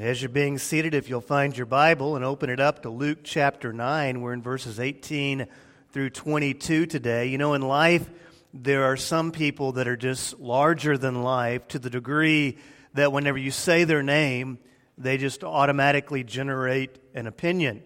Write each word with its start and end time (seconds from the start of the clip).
As 0.00 0.22
you're 0.22 0.30
being 0.30 0.56
seated, 0.56 0.94
if 0.94 1.10
you'll 1.10 1.20
find 1.20 1.54
your 1.54 1.66
Bible 1.66 2.16
and 2.16 2.24
open 2.24 2.48
it 2.48 2.58
up 2.58 2.80
to 2.82 2.88
Luke 2.88 3.18
chapter 3.22 3.70
9, 3.70 4.22
we're 4.22 4.32
in 4.32 4.40
verses 4.40 4.80
18 4.80 5.46
through 5.92 6.08
22 6.08 6.86
today. 6.86 7.26
You 7.26 7.36
know, 7.36 7.52
in 7.52 7.60
life, 7.60 8.08
there 8.54 8.84
are 8.84 8.96
some 8.96 9.30
people 9.30 9.72
that 9.72 9.86
are 9.86 9.98
just 9.98 10.40
larger 10.40 10.96
than 10.96 11.22
life 11.22 11.68
to 11.68 11.78
the 11.78 11.90
degree 11.90 12.56
that 12.94 13.12
whenever 13.12 13.36
you 13.36 13.50
say 13.50 13.84
their 13.84 14.02
name, 14.02 14.58
they 14.96 15.18
just 15.18 15.44
automatically 15.44 16.24
generate 16.24 16.96
an 17.14 17.26
opinion. 17.26 17.82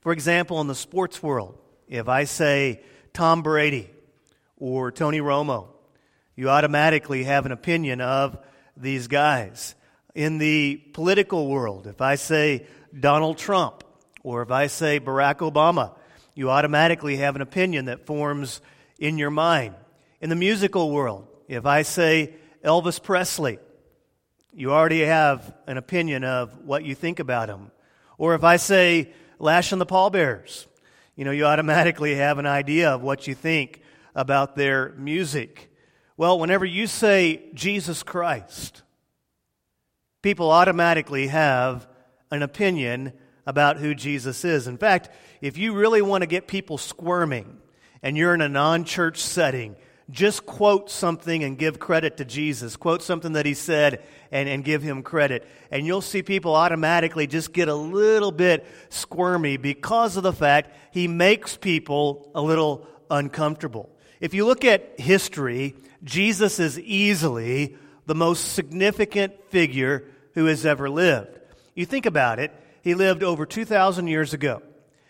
For 0.00 0.10
example, 0.10 0.60
in 0.60 0.66
the 0.66 0.74
sports 0.74 1.22
world, 1.22 1.56
if 1.86 2.08
I 2.08 2.24
say 2.24 2.82
Tom 3.12 3.44
Brady 3.44 3.88
or 4.56 4.90
Tony 4.90 5.20
Romo, 5.20 5.68
you 6.34 6.50
automatically 6.50 7.22
have 7.22 7.46
an 7.46 7.52
opinion 7.52 8.00
of 8.00 8.36
these 8.76 9.06
guys 9.06 9.76
in 10.14 10.38
the 10.38 10.76
political 10.92 11.48
world. 11.48 11.86
If 11.86 12.00
I 12.00 12.16
say 12.16 12.66
Donald 12.98 13.38
Trump 13.38 13.84
or 14.22 14.42
if 14.42 14.50
I 14.50 14.66
say 14.66 15.00
Barack 15.00 15.38
Obama, 15.38 15.94
you 16.34 16.50
automatically 16.50 17.16
have 17.16 17.36
an 17.36 17.42
opinion 17.42 17.86
that 17.86 18.06
forms 18.06 18.60
in 18.98 19.18
your 19.18 19.30
mind. 19.30 19.74
In 20.20 20.30
the 20.30 20.36
musical 20.36 20.90
world, 20.90 21.26
if 21.48 21.66
I 21.66 21.82
say 21.82 22.34
Elvis 22.64 23.02
Presley, 23.02 23.58
you 24.54 24.72
already 24.72 25.00
have 25.00 25.54
an 25.66 25.76
opinion 25.76 26.24
of 26.24 26.58
what 26.64 26.84
you 26.84 26.94
think 26.94 27.18
about 27.18 27.48
him. 27.48 27.70
Or 28.18 28.34
if 28.34 28.44
I 28.44 28.56
say 28.56 29.12
Lash 29.38 29.72
and 29.72 29.80
the 29.80 29.86
Pallbearers, 29.86 30.66
you 31.16 31.24
know, 31.24 31.30
you 31.30 31.44
automatically 31.44 32.14
have 32.14 32.38
an 32.38 32.46
idea 32.46 32.90
of 32.90 33.02
what 33.02 33.26
you 33.26 33.34
think 33.34 33.80
about 34.14 34.56
their 34.56 34.90
music. 34.90 35.70
Well, 36.16 36.38
whenever 36.38 36.64
you 36.64 36.86
say 36.86 37.50
Jesus 37.54 38.02
Christ, 38.02 38.82
people 40.22 40.50
automatically 40.50 41.26
have 41.26 41.86
an 42.30 42.42
opinion 42.42 43.12
about 43.46 43.76
who 43.76 43.94
Jesus 43.94 44.44
is. 44.44 44.66
In 44.66 44.78
fact, 44.78 45.10
if 45.40 45.58
you 45.58 45.74
really 45.74 46.02
want 46.02 46.22
to 46.22 46.26
get 46.26 46.46
people 46.46 46.78
squirming 46.78 47.58
and 48.02 48.16
you're 48.16 48.34
in 48.34 48.40
a 48.40 48.48
non 48.48 48.84
church 48.84 49.18
setting, 49.18 49.76
just 50.10 50.44
quote 50.44 50.90
something 50.90 51.42
and 51.42 51.58
give 51.58 51.78
credit 51.78 52.18
to 52.18 52.24
Jesus. 52.24 52.76
Quote 52.76 53.02
something 53.02 53.32
that 53.32 53.46
he 53.46 53.54
said 53.54 54.02
and, 54.30 54.48
and 54.48 54.64
give 54.64 54.82
him 54.82 55.02
credit. 55.02 55.46
And 55.70 55.86
you'll 55.86 56.00
see 56.02 56.22
people 56.22 56.54
automatically 56.54 57.26
just 57.26 57.52
get 57.52 57.68
a 57.68 57.74
little 57.74 58.32
bit 58.32 58.66
squirmy 58.90 59.56
because 59.56 60.16
of 60.16 60.22
the 60.22 60.32
fact 60.32 60.76
he 60.92 61.08
makes 61.08 61.56
people 61.56 62.30
a 62.34 62.42
little 62.42 62.86
uncomfortable. 63.10 63.90
If 64.20 64.34
you 64.34 64.46
look 64.46 64.64
at 64.64 65.00
history, 65.00 65.74
Jesus 66.04 66.60
is 66.60 66.78
easily 66.78 67.76
the 68.06 68.14
most 68.14 68.52
significant 68.52 69.32
figure 69.50 70.04
who 70.34 70.46
has 70.46 70.66
ever 70.66 70.88
lived. 70.88 71.38
You 71.74 71.86
think 71.86 72.06
about 72.06 72.38
it, 72.38 72.52
he 72.82 72.94
lived 72.94 73.22
over 73.22 73.46
2,000 73.46 74.06
years 74.06 74.34
ago. 74.34 74.62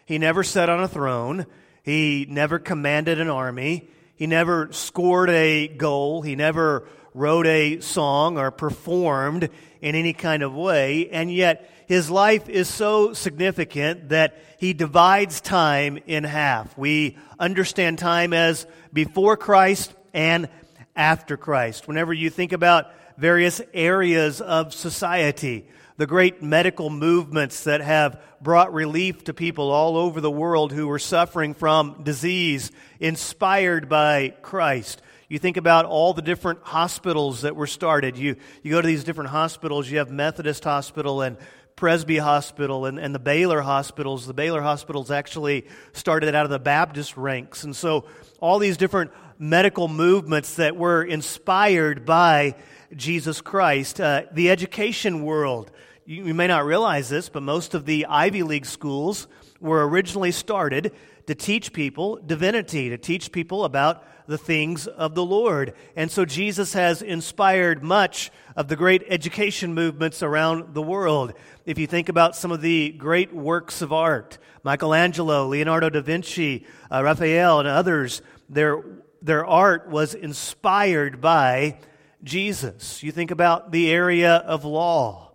He 0.07 0.19
never 0.19 0.43
sat 0.43 0.69
on 0.69 0.83
a 0.83 0.89
throne, 0.89 1.47
he 1.83 2.27
never 2.29 2.59
commanded 2.59 3.21
an 3.21 3.31
army, 3.31 3.89
he 4.17 4.27
never 4.27 4.73
scored 4.73 5.31
a 5.31 5.69
goal, 5.69 6.23
he 6.23 6.37
never 6.37 6.87
wrote 7.15 7.47
a 7.47 7.81
song 7.81 8.39
or 8.39 8.51
performed 8.51 9.49
in 9.81 9.95
any 9.95 10.13
kind 10.13 10.43
of 10.43 10.55
way, 10.55 11.09
and 11.11 11.33
yet 11.33 11.71
his 11.87 12.09
life 12.09 12.49
is 12.49 12.69
so 12.69 13.13
significant 13.13 14.11
that 14.11 14.39
he 14.59 14.73
divides 14.73 15.41
time 15.41 15.99
in 16.07 16.25
half. 16.25 16.77
We 16.79 17.19
understand 17.39 17.99
time 17.99 18.33
as 18.33 18.67
before 18.93 19.37
Christ 19.37 19.93
and 20.15 20.49
after 20.95 21.37
Christ. 21.37 21.89
Whenever 21.89 22.13
you 22.13 22.31
think 22.31 22.53
about 22.53 22.87
various 23.23 23.61
areas 23.73 24.41
of 24.41 24.75
society, 24.75 25.65
the 25.97 26.09
great 26.09 26.43
medical 26.43 26.91
movements 26.91 27.63
that 27.63 27.81
have 27.81 28.21
brought 28.41 28.75
relief 28.75 29.23
to 29.23 29.33
people 29.33 29.71
all 29.71 29.97
over 29.97 30.21
the 30.21 30.29
world 30.29 30.73
who 30.73 30.89
were 30.89 30.99
suffering 30.99 31.55
from 31.55 32.03
disease, 32.03 32.73
inspired 32.99 33.89
by 33.89 34.35
Christ. 34.43 35.01
You 35.29 35.39
think 35.39 35.57
about 35.57 35.85
all 35.85 36.13
the 36.15 36.21
different 36.21 36.59
hospitals 36.65 37.43
that 37.43 37.55
were 37.55 37.69
started. 37.69 38.19
You, 38.19 38.35
you 38.65 38.73
go 38.73 38.81
to 38.81 38.87
these 38.89 39.05
different 39.05 39.31
hospitals, 39.31 39.89
you 39.89 39.99
have 39.99 40.11
Methodist 40.11 40.65
Hospital 40.65 41.23
and 41.23 41.37
Presby 41.77 42.19
Hospital 42.19 42.87
and, 42.87 42.99
and 42.99 43.15
the 43.15 43.21
Baylor 43.21 43.61
hospitals. 43.61 44.27
The 44.27 44.35
Baylor 44.35 44.63
hospitals 44.63 45.13
actually 45.13 45.69
started 45.93 46.35
out 46.35 46.45
of 46.45 46.51
the 46.51 46.59
Baptist 46.59 47.17
ranks. 47.17 47.63
And 47.63 47.77
so 47.77 48.05
all 48.41 48.59
these 48.59 48.77
different 48.77 49.13
medical 49.39 49.87
movements 49.87 50.57
that 50.57 50.77
were 50.77 51.05
inspired 51.05 52.05
by 52.05 52.57
Jesus 52.97 53.41
Christ. 53.41 54.01
Uh, 54.01 54.23
the 54.33 54.51
education 54.51 55.23
world, 55.23 55.71
you, 56.05 56.27
you 56.27 56.35
may 56.35 56.47
not 56.47 56.65
realize 56.65 57.09
this, 57.09 57.29
but 57.29 57.43
most 57.43 57.75
of 57.75 57.87
the 57.87 58.07
Ivy 58.07 58.43
League 58.43 58.67
schools 58.67 59.27
were 59.61 59.87
originally 59.89 60.33
started 60.33 60.93
to 61.27 61.35
teach 61.35 61.73
people 61.73 62.17
divinity, 62.17 62.89
to 62.91 62.99
teach 62.99 63.33
people 63.33 63.65
about 63.65 64.05
the 64.27 64.39
things 64.39 64.87
of 64.87 65.15
the 65.15 65.25
Lord. 65.25 65.75
And 65.97 66.11
so 66.11 66.25
Jesus 66.25 66.73
has 66.75 67.03
inspired 67.03 67.83
much 67.83 68.31
of 68.57 68.69
the 68.69 68.77
great 68.77 69.05
education 69.09 69.75
movements 69.75 70.23
around 70.23 70.75
the 70.75 70.83
world. 70.83 71.35
If 71.65 71.79
you 71.79 71.87
think 71.87 72.09
about 72.09 72.37
some 72.37 72.53
of 72.53 72.61
the 72.61 72.91
great 72.91 73.33
works 73.33 73.83
of 73.83 73.93
art, 73.93 74.39
Michelangelo, 74.65 75.47
Leonardo 75.47 75.91
da 75.91 76.01
Vinci, 76.01 76.67
uh, 76.91 77.03
Raphael, 77.03 77.61
and 77.61 77.69
others, 77.69 78.23
their, 78.49 78.83
their 79.21 79.47
art 79.47 79.89
was 79.89 80.15
inspired 80.15 81.21
by 81.21 81.79
Jesus. 82.23 83.03
You 83.03 83.11
think 83.11 83.31
about 83.31 83.73
the 83.73 83.91
area 83.91 84.37
of 84.37 84.65
law. 84.65 85.33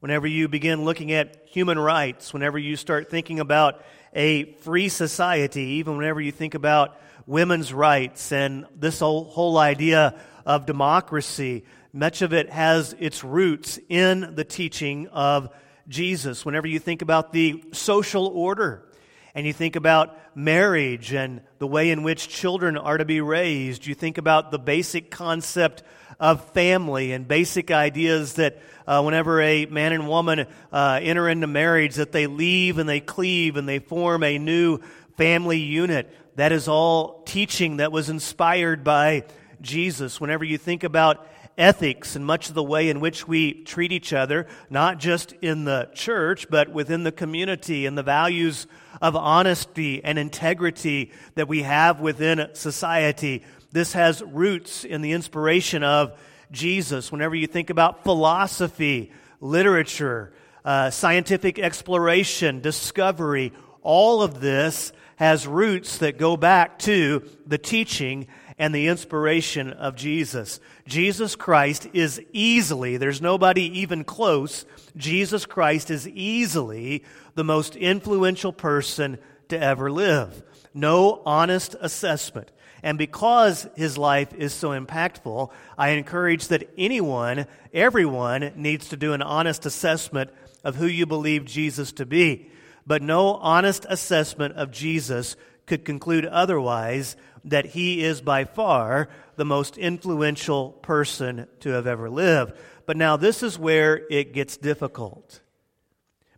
Whenever 0.00 0.26
you 0.26 0.48
begin 0.48 0.84
looking 0.84 1.12
at 1.12 1.44
human 1.46 1.78
rights, 1.78 2.32
whenever 2.32 2.58
you 2.58 2.76
start 2.76 3.10
thinking 3.10 3.40
about 3.40 3.84
a 4.14 4.52
free 4.54 4.88
society, 4.88 5.62
even 5.62 5.98
whenever 5.98 6.20
you 6.20 6.32
think 6.32 6.54
about 6.54 6.98
women's 7.26 7.72
rights 7.72 8.32
and 8.32 8.66
this 8.74 9.00
whole, 9.00 9.24
whole 9.24 9.58
idea 9.58 10.18
of 10.46 10.64
democracy, 10.64 11.64
much 11.92 12.22
of 12.22 12.32
it 12.32 12.48
has 12.48 12.94
its 12.98 13.22
roots 13.22 13.78
in 13.88 14.34
the 14.34 14.44
teaching 14.44 15.08
of 15.08 15.50
Jesus. 15.88 16.46
Whenever 16.46 16.66
you 16.66 16.78
think 16.78 17.02
about 17.02 17.32
the 17.32 17.62
social 17.72 18.26
order, 18.28 18.86
and 19.34 19.46
you 19.46 19.52
think 19.52 19.76
about 19.76 20.16
marriage 20.34 21.12
and 21.12 21.40
the 21.58 21.66
way 21.66 21.90
in 21.90 22.02
which 22.02 22.28
children 22.28 22.76
are 22.76 22.98
to 22.98 23.04
be 23.04 23.20
raised, 23.20 23.86
you 23.86 23.94
think 23.94 24.18
about 24.18 24.50
the 24.50 24.58
basic 24.58 25.10
concept 25.10 25.82
of 26.18 26.44
family 26.50 27.12
and 27.12 27.26
basic 27.26 27.70
ideas 27.70 28.34
that 28.34 28.60
uh, 28.86 29.02
whenever 29.02 29.40
a 29.40 29.66
man 29.66 29.92
and 29.92 30.08
woman 30.08 30.46
uh, 30.72 31.00
enter 31.02 31.28
into 31.28 31.46
marriage, 31.46 31.94
that 31.94 32.12
they 32.12 32.26
leave 32.26 32.78
and 32.78 32.88
they 32.88 33.00
cleave 33.00 33.56
and 33.56 33.68
they 33.68 33.78
form 33.78 34.22
a 34.22 34.38
new 34.38 34.78
family 35.16 35.58
unit. 35.58 36.14
That 36.36 36.52
is 36.52 36.68
all 36.68 37.22
teaching 37.22 37.78
that 37.78 37.92
was 37.92 38.10
inspired 38.10 38.84
by 38.84 39.24
Jesus. 39.60 40.20
Whenever 40.20 40.44
you 40.44 40.58
think 40.58 40.84
about 40.84 41.26
ethics 41.58 42.16
and 42.16 42.24
much 42.24 42.48
of 42.48 42.54
the 42.54 42.62
way 42.62 42.88
in 42.88 43.00
which 43.00 43.28
we 43.28 43.62
treat 43.64 43.92
each 43.92 44.12
other, 44.12 44.46
not 44.70 44.98
just 44.98 45.32
in 45.42 45.64
the 45.64 45.88
church, 45.94 46.48
but 46.48 46.70
within 46.70 47.04
the 47.04 47.12
community 47.12 47.86
and 47.86 47.96
the 47.96 48.02
values 48.02 48.66
of 49.02 49.14
honesty 49.16 50.02
and 50.02 50.18
integrity 50.18 51.12
that 51.34 51.48
we 51.48 51.62
have 51.62 52.00
within 52.00 52.48
society. 52.54 53.42
This 53.72 53.92
has 53.92 54.22
roots 54.22 54.84
in 54.84 55.02
the 55.02 55.12
inspiration 55.12 55.82
of 55.82 56.18
Jesus. 56.50 57.12
Whenever 57.12 57.34
you 57.34 57.46
think 57.46 57.70
about 57.70 58.04
philosophy, 58.04 59.12
literature, 59.40 60.32
uh, 60.64 60.90
scientific 60.90 61.58
exploration, 61.58 62.60
discovery, 62.60 63.52
all 63.82 64.22
of 64.22 64.40
this 64.40 64.92
has 65.16 65.46
roots 65.46 65.98
that 65.98 66.18
go 66.18 66.36
back 66.36 66.78
to 66.78 67.28
the 67.46 67.58
teaching 67.58 68.26
and 68.60 68.74
the 68.74 68.88
inspiration 68.88 69.72
of 69.72 69.96
Jesus. 69.96 70.60
Jesus 70.86 71.34
Christ 71.34 71.88
is 71.94 72.20
easily, 72.30 72.98
there's 72.98 73.22
nobody 73.22 73.62
even 73.80 74.04
close, 74.04 74.66
Jesus 74.98 75.46
Christ 75.46 75.90
is 75.90 76.06
easily 76.06 77.02
the 77.36 77.42
most 77.42 77.74
influential 77.74 78.52
person 78.52 79.16
to 79.48 79.58
ever 79.58 79.90
live. 79.90 80.42
No 80.74 81.22
honest 81.24 81.74
assessment. 81.80 82.52
And 82.82 82.98
because 82.98 83.66
his 83.76 83.96
life 83.96 84.34
is 84.34 84.52
so 84.52 84.78
impactful, 84.78 85.50
I 85.78 85.90
encourage 85.90 86.48
that 86.48 86.68
anyone, 86.76 87.46
everyone, 87.72 88.52
needs 88.56 88.90
to 88.90 88.96
do 88.98 89.14
an 89.14 89.22
honest 89.22 89.64
assessment 89.64 90.30
of 90.62 90.76
who 90.76 90.86
you 90.86 91.06
believe 91.06 91.46
Jesus 91.46 91.92
to 91.92 92.04
be. 92.04 92.50
But 92.86 93.00
no 93.00 93.36
honest 93.36 93.86
assessment 93.88 94.56
of 94.56 94.70
Jesus 94.70 95.36
could 95.64 95.84
conclude 95.84 96.26
otherwise 96.26 97.16
that 97.44 97.66
he 97.66 98.04
is 98.04 98.20
by 98.20 98.44
far 98.44 99.08
the 99.36 99.44
most 99.44 99.78
influential 99.78 100.70
person 100.70 101.46
to 101.60 101.70
have 101.70 101.86
ever 101.86 102.10
lived. 102.10 102.54
But 102.86 102.96
now 102.96 103.16
this 103.16 103.42
is 103.42 103.58
where 103.58 104.06
it 104.10 104.32
gets 104.32 104.56
difficult. 104.56 105.40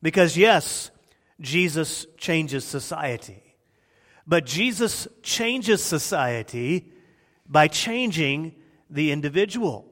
Because, 0.00 0.36
yes, 0.36 0.90
Jesus 1.40 2.06
changes 2.16 2.64
society. 2.64 3.42
But 4.26 4.46
Jesus 4.46 5.08
changes 5.22 5.82
society 5.82 6.92
by 7.48 7.68
changing 7.68 8.54
the 8.88 9.10
individual. 9.10 9.86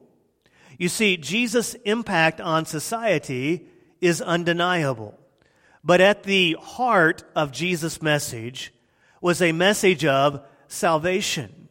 You 0.77 0.89
see, 0.89 1.17
Jesus' 1.17 1.73
impact 1.85 2.39
on 2.39 2.65
society 2.65 3.67
is 3.99 4.21
undeniable. 4.21 5.19
But 5.83 6.01
at 6.01 6.23
the 6.23 6.57
heart 6.59 7.23
of 7.35 7.51
Jesus' 7.51 8.01
message 8.01 8.73
was 9.19 9.41
a 9.41 9.51
message 9.51 10.05
of 10.05 10.45
salvation. 10.71 11.69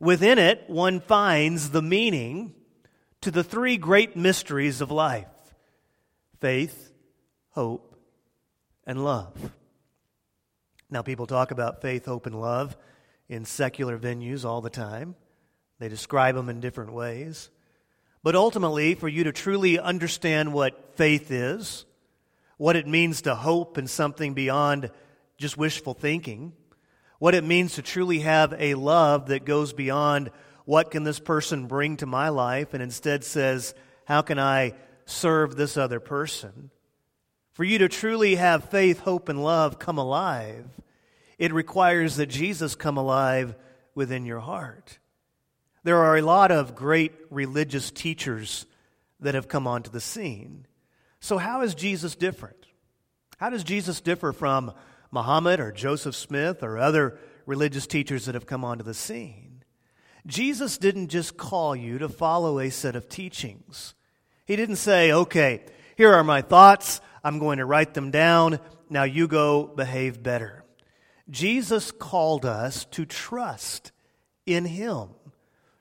Within 0.00 0.38
it, 0.38 0.64
one 0.68 1.00
finds 1.00 1.70
the 1.70 1.82
meaning 1.82 2.54
to 3.20 3.30
the 3.30 3.44
three 3.44 3.76
great 3.76 4.16
mysteries 4.16 4.80
of 4.80 4.90
life 4.90 5.26
faith, 6.40 6.92
hope, 7.50 7.96
and 8.86 9.04
love. 9.04 9.52
Now, 10.90 11.02
people 11.02 11.26
talk 11.26 11.50
about 11.50 11.82
faith, 11.82 12.06
hope, 12.06 12.26
and 12.26 12.40
love 12.40 12.76
in 13.28 13.44
secular 13.44 13.98
venues 13.98 14.44
all 14.44 14.60
the 14.60 14.70
time. 14.70 15.16
They 15.78 15.88
describe 15.88 16.34
them 16.34 16.48
in 16.48 16.60
different 16.60 16.92
ways. 16.92 17.50
But 18.22 18.34
ultimately, 18.34 18.94
for 18.94 19.08
you 19.08 19.24
to 19.24 19.32
truly 19.32 19.78
understand 19.78 20.52
what 20.52 20.96
faith 20.96 21.30
is, 21.30 21.84
what 22.56 22.76
it 22.76 22.86
means 22.86 23.22
to 23.22 23.34
hope 23.34 23.78
in 23.78 23.86
something 23.86 24.34
beyond 24.34 24.90
just 25.36 25.56
wishful 25.56 25.94
thinking, 25.94 26.52
what 27.18 27.34
it 27.34 27.44
means 27.44 27.74
to 27.74 27.82
truly 27.82 28.20
have 28.20 28.54
a 28.58 28.74
love 28.74 29.26
that 29.26 29.44
goes 29.44 29.72
beyond 29.72 30.30
what 30.64 30.90
can 30.90 31.04
this 31.04 31.18
person 31.18 31.66
bring 31.66 31.96
to 31.96 32.06
my 32.06 32.28
life 32.28 32.74
and 32.74 32.82
instead 32.82 33.24
says, 33.24 33.74
how 34.04 34.22
can 34.22 34.38
I 34.38 34.74
serve 35.06 35.56
this 35.56 35.76
other 35.76 36.00
person? 36.00 36.70
For 37.52 37.64
you 37.64 37.78
to 37.78 37.88
truly 37.88 38.36
have 38.36 38.70
faith, 38.70 39.00
hope, 39.00 39.28
and 39.28 39.42
love 39.42 39.78
come 39.78 39.98
alive, 39.98 40.66
it 41.38 41.52
requires 41.52 42.16
that 42.16 42.26
Jesus 42.26 42.74
come 42.74 42.96
alive 42.96 43.56
within 43.94 44.26
your 44.26 44.40
heart. 44.40 44.98
There 45.82 45.98
are 45.98 46.16
a 46.16 46.22
lot 46.22 46.52
of 46.52 46.74
great 46.74 47.12
religious 47.30 47.90
teachers 47.90 48.66
that 49.20 49.34
have 49.34 49.48
come 49.48 49.66
onto 49.66 49.90
the 49.90 50.00
scene. 50.00 50.66
So, 51.20 51.38
how 51.38 51.62
is 51.62 51.74
Jesus 51.74 52.14
different? 52.14 52.66
How 53.38 53.50
does 53.50 53.64
Jesus 53.64 54.00
differ 54.00 54.32
from 54.32 54.72
Muhammad 55.10 55.60
or 55.60 55.72
Joseph 55.72 56.14
Smith 56.14 56.62
or 56.62 56.78
other 56.78 57.18
religious 57.46 57.86
teachers 57.86 58.26
that 58.26 58.34
have 58.34 58.46
come 58.46 58.64
onto 58.64 58.84
the 58.84 58.94
scene? 58.94 59.64
Jesus 60.26 60.78
didn't 60.78 61.08
just 61.08 61.36
call 61.36 61.74
you 61.74 61.98
to 61.98 62.08
follow 62.08 62.58
a 62.58 62.70
set 62.70 62.96
of 62.96 63.08
teachings. 63.08 63.94
He 64.46 64.56
didn't 64.56 64.76
say, 64.76 65.12
okay, 65.12 65.64
here 65.96 66.12
are 66.12 66.24
my 66.24 66.42
thoughts. 66.42 67.00
I'm 67.24 67.38
going 67.38 67.58
to 67.58 67.64
write 67.64 67.94
them 67.94 68.10
down. 68.10 68.60
Now 68.90 69.04
you 69.04 69.28
go 69.28 69.66
behave 69.66 70.22
better. 70.22 70.64
Jesus 71.30 71.90
called 71.90 72.46
us 72.46 72.84
to 72.92 73.04
trust 73.04 73.92
in 74.46 74.64
Him 74.64 75.08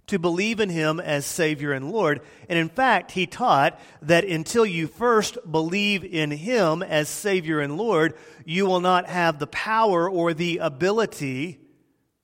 to 0.07 0.17
believe 0.17 0.59
in 0.59 0.69
him 0.69 0.99
as 0.99 1.25
Savior 1.25 1.73
and 1.73 1.91
Lord. 1.91 2.21
And 2.47 2.57
in 2.57 2.69
fact, 2.69 3.11
he 3.11 3.27
taught 3.27 3.79
that 4.01 4.23
until 4.23 4.65
you 4.65 4.87
first 4.87 5.37
believe 5.49 6.03
in 6.03 6.31
him 6.31 6.81
as 6.81 7.09
Savior 7.09 7.59
and 7.59 7.77
Lord, 7.77 8.15
you 8.45 8.65
will 8.65 8.79
not 8.79 9.07
have 9.07 9.37
the 9.37 9.47
power 9.47 10.09
or 10.09 10.33
the 10.33 10.59
ability 10.59 11.59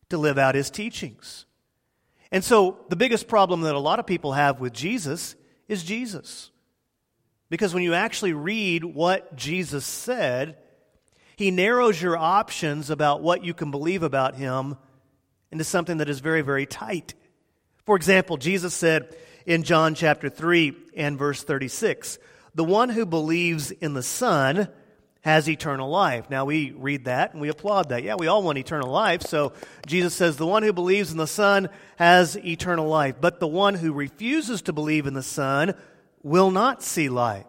to 0.10 0.18
live 0.18 0.38
out 0.38 0.56
his 0.56 0.70
teachings. 0.70 1.46
And 2.32 2.44
so, 2.44 2.80
the 2.90 2.96
biggest 2.96 3.28
problem 3.28 3.62
that 3.62 3.76
a 3.76 3.80
lot 3.80 4.00
of 4.00 4.08
people 4.08 4.34
have 4.34 4.60
with 4.60 4.74
Jesus 4.74 5.36
is 5.68 5.84
Jesus. 5.84 6.50
Because 7.50 7.74
when 7.74 7.84
you 7.84 7.94
actually 7.94 8.34
read 8.34 8.84
what 8.84 9.36
Jesus 9.36 9.86
said, 9.86 10.58
he 11.36 11.52
narrows 11.52 12.02
your 12.02 12.18
options 12.18 12.90
about 12.90 13.22
what 13.22 13.44
you 13.44 13.54
can 13.54 13.70
believe 13.70 14.02
about 14.02 14.36
him 14.36 14.78
into 15.52 15.64
something 15.64 15.98
that 15.98 16.10
is 16.10 16.20
very, 16.20 16.42
very 16.42 16.66
tight. 16.66 17.14
For 17.86 17.96
example, 17.96 18.38
Jesus 18.38 18.74
said 18.74 19.16
in 19.46 19.64
John 19.64 19.96
chapter 19.96 20.30
3 20.30 20.74
and 20.96 21.18
verse 21.18 21.44
36, 21.44 22.18
The 22.56 22.64
one 22.64 22.90
who 22.90 23.06
believes 23.06 23.72
in 23.72 23.94
the 23.94 24.04
Son 24.04 24.70
has 25.22 25.50
eternal 25.50 25.90
life. 25.90 26.30
Now 26.30 26.46
we 26.46 26.72
read 26.72 27.06
that 27.06 27.34
and 27.34 27.42
we 27.42 27.50
applaud 27.50 27.90
that. 27.90 28.04
Yeah, 28.04 28.16
we 28.16 28.28
all 28.28 28.44
want 28.44 28.58
eternal 28.58 28.90
life. 28.90 29.22
So 29.22 29.54
Jesus 29.86 30.14
says, 30.14 30.38
The 30.38 30.48
one 30.48 30.64
who 30.64 30.74
believes 30.74 31.12
in 31.12 31.18
the 31.18 31.28
Son 31.28 31.70
has 31.98 32.38
eternal 32.38 32.88
life. 32.88 33.16
But 33.20 33.40
the 33.40 33.48
one 33.48 33.76
who 33.76 33.94
refuses 33.94 34.62
to 34.64 34.74
believe 34.74 35.08
in 35.08 35.14
the 35.14 35.24
Son 35.24 35.76
will 36.24 36.52
not 36.52 36.84
see 36.84 37.10
life. 37.10 37.46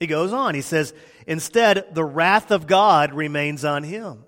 He 0.00 0.06
goes 0.06 0.32
on. 0.32 0.54
He 0.54 0.62
says, 0.62 0.92
Instead, 1.26 1.94
the 1.94 2.04
wrath 2.04 2.50
of 2.50 2.66
God 2.66 3.14
remains 3.14 3.64
on 3.64 3.82
him. 3.82 4.24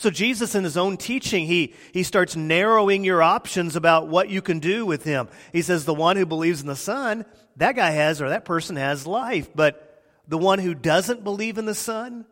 So 0.00 0.08
Jesus 0.08 0.54
in 0.54 0.64
his 0.64 0.78
own 0.78 0.96
teaching, 0.96 1.44
he, 1.44 1.74
he 1.92 2.04
starts 2.04 2.34
narrowing 2.34 3.04
your 3.04 3.22
options 3.22 3.76
about 3.76 4.08
what 4.08 4.30
you 4.30 4.40
can 4.40 4.58
do 4.58 4.86
with 4.86 5.04
him. 5.04 5.28
He 5.52 5.60
says 5.60 5.84
the 5.84 5.92
one 5.92 6.16
who 6.16 6.24
believes 6.24 6.62
in 6.62 6.68
the 6.68 6.74
Son, 6.74 7.26
that 7.56 7.76
guy 7.76 7.90
has 7.90 8.22
or 8.22 8.30
that 8.30 8.46
person 8.46 8.76
has 8.76 9.06
life. 9.06 9.50
But 9.54 10.02
the 10.26 10.38
one 10.38 10.58
who 10.58 10.72
doesn't 10.72 11.22
believe 11.22 11.58
in 11.58 11.66
the 11.66 11.74
Son, 11.74 12.24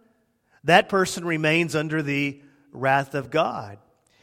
that 0.65 0.89
person 0.89 1.27
remains 1.27 1.77
under 1.77 2.01
the 2.01 2.41
wrath 2.73 3.15
of 3.15 3.29
God. 3.29 3.77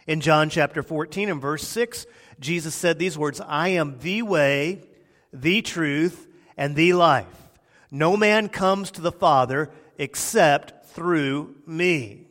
In 0.07 0.21
John 0.21 0.49
chapter 0.49 0.81
14 0.81 1.29
and 1.29 1.39
verse 1.39 1.67
6, 1.67 2.07
Jesus 2.39 2.73
said 2.73 2.97
these 2.97 3.15
words, 3.15 3.39
I 3.39 3.67
am 3.67 3.99
the 3.99 4.23
way, 4.23 4.81
the 5.31 5.61
truth, 5.61 6.27
and 6.57 6.75
the 6.75 6.93
life. 6.93 7.27
No 7.91 8.17
man 8.17 8.49
comes 8.49 8.89
to 8.89 9.01
the 9.01 9.11
Father 9.11 9.69
except 9.99 10.87
through 10.87 11.53
me. 11.67 12.24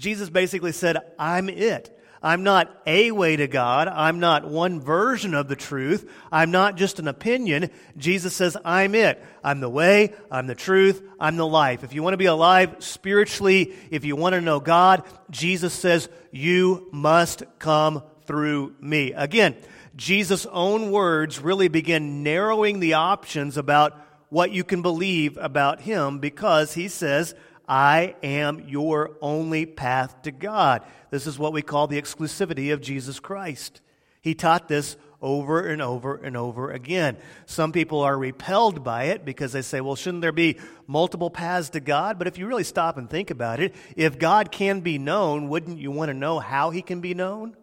Jesus 0.00 0.30
basically 0.30 0.72
said, 0.72 0.96
I'm 1.18 1.48
it. 1.50 1.96
I'm 2.22 2.42
not 2.42 2.74
a 2.86 3.12
way 3.12 3.36
to 3.36 3.46
God. 3.46 3.88
I'm 3.88 4.20
not 4.20 4.48
one 4.48 4.80
version 4.80 5.34
of 5.34 5.48
the 5.48 5.56
truth. 5.56 6.10
I'm 6.30 6.50
not 6.50 6.76
just 6.76 6.98
an 6.98 7.08
opinion. 7.08 7.70
Jesus 7.96 8.34
says, 8.34 8.56
I'm 8.64 8.94
it. 8.94 9.22
I'm 9.42 9.60
the 9.60 9.70
way. 9.70 10.12
I'm 10.30 10.46
the 10.46 10.54
truth. 10.54 11.02
I'm 11.18 11.36
the 11.36 11.46
life. 11.46 11.82
If 11.84 11.94
you 11.94 12.02
want 12.02 12.14
to 12.14 12.18
be 12.18 12.26
alive 12.26 12.76
spiritually, 12.80 13.74
if 13.90 14.04
you 14.04 14.16
want 14.16 14.34
to 14.34 14.40
know 14.40 14.60
God, 14.60 15.04
Jesus 15.30 15.72
says, 15.72 16.08
you 16.30 16.88
must 16.92 17.42
come 17.58 18.02
through 18.26 18.74
me. 18.80 19.12
Again, 19.12 19.56
Jesus' 19.96 20.46
own 20.46 20.90
words 20.90 21.40
really 21.40 21.68
begin 21.68 22.22
narrowing 22.22 22.80
the 22.80 22.94
options 22.94 23.56
about 23.56 23.98
what 24.28 24.52
you 24.52 24.62
can 24.62 24.82
believe 24.82 25.36
about 25.38 25.80
him 25.80 26.20
because 26.20 26.74
he 26.74 26.88
says, 26.88 27.34
I 27.70 28.16
am 28.24 28.64
your 28.66 29.12
only 29.22 29.64
path 29.64 30.22
to 30.22 30.32
God. 30.32 30.82
This 31.10 31.28
is 31.28 31.38
what 31.38 31.52
we 31.52 31.62
call 31.62 31.86
the 31.86 32.02
exclusivity 32.02 32.72
of 32.72 32.80
Jesus 32.80 33.20
Christ. 33.20 33.80
He 34.20 34.34
taught 34.34 34.66
this 34.66 34.96
over 35.22 35.64
and 35.68 35.80
over 35.80 36.16
and 36.16 36.36
over 36.36 36.72
again. 36.72 37.16
Some 37.46 37.70
people 37.70 38.00
are 38.00 38.18
repelled 38.18 38.82
by 38.82 39.04
it 39.04 39.24
because 39.24 39.52
they 39.52 39.62
say, 39.62 39.80
well, 39.80 39.94
shouldn't 39.94 40.22
there 40.22 40.32
be 40.32 40.58
multiple 40.88 41.30
paths 41.30 41.70
to 41.70 41.80
God? 41.80 42.18
But 42.18 42.26
if 42.26 42.38
you 42.38 42.48
really 42.48 42.64
stop 42.64 42.96
and 42.96 43.08
think 43.08 43.30
about 43.30 43.60
it, 43.60 43.72
if 43.94 44.18
God 44.18 44.50
can 44.50 44.80
be 44.80 44.98
known, 44.98 45.48
wouldn't 45.48 45.78
you 45.78 45.92
want 45.92 46.08
to 46.08 46.14
know 46.14 46.40
how 46.40 46.70
he 46.70 46.82
can 46.82 47.00
be 47.00 47.14
known? 47.14 47.56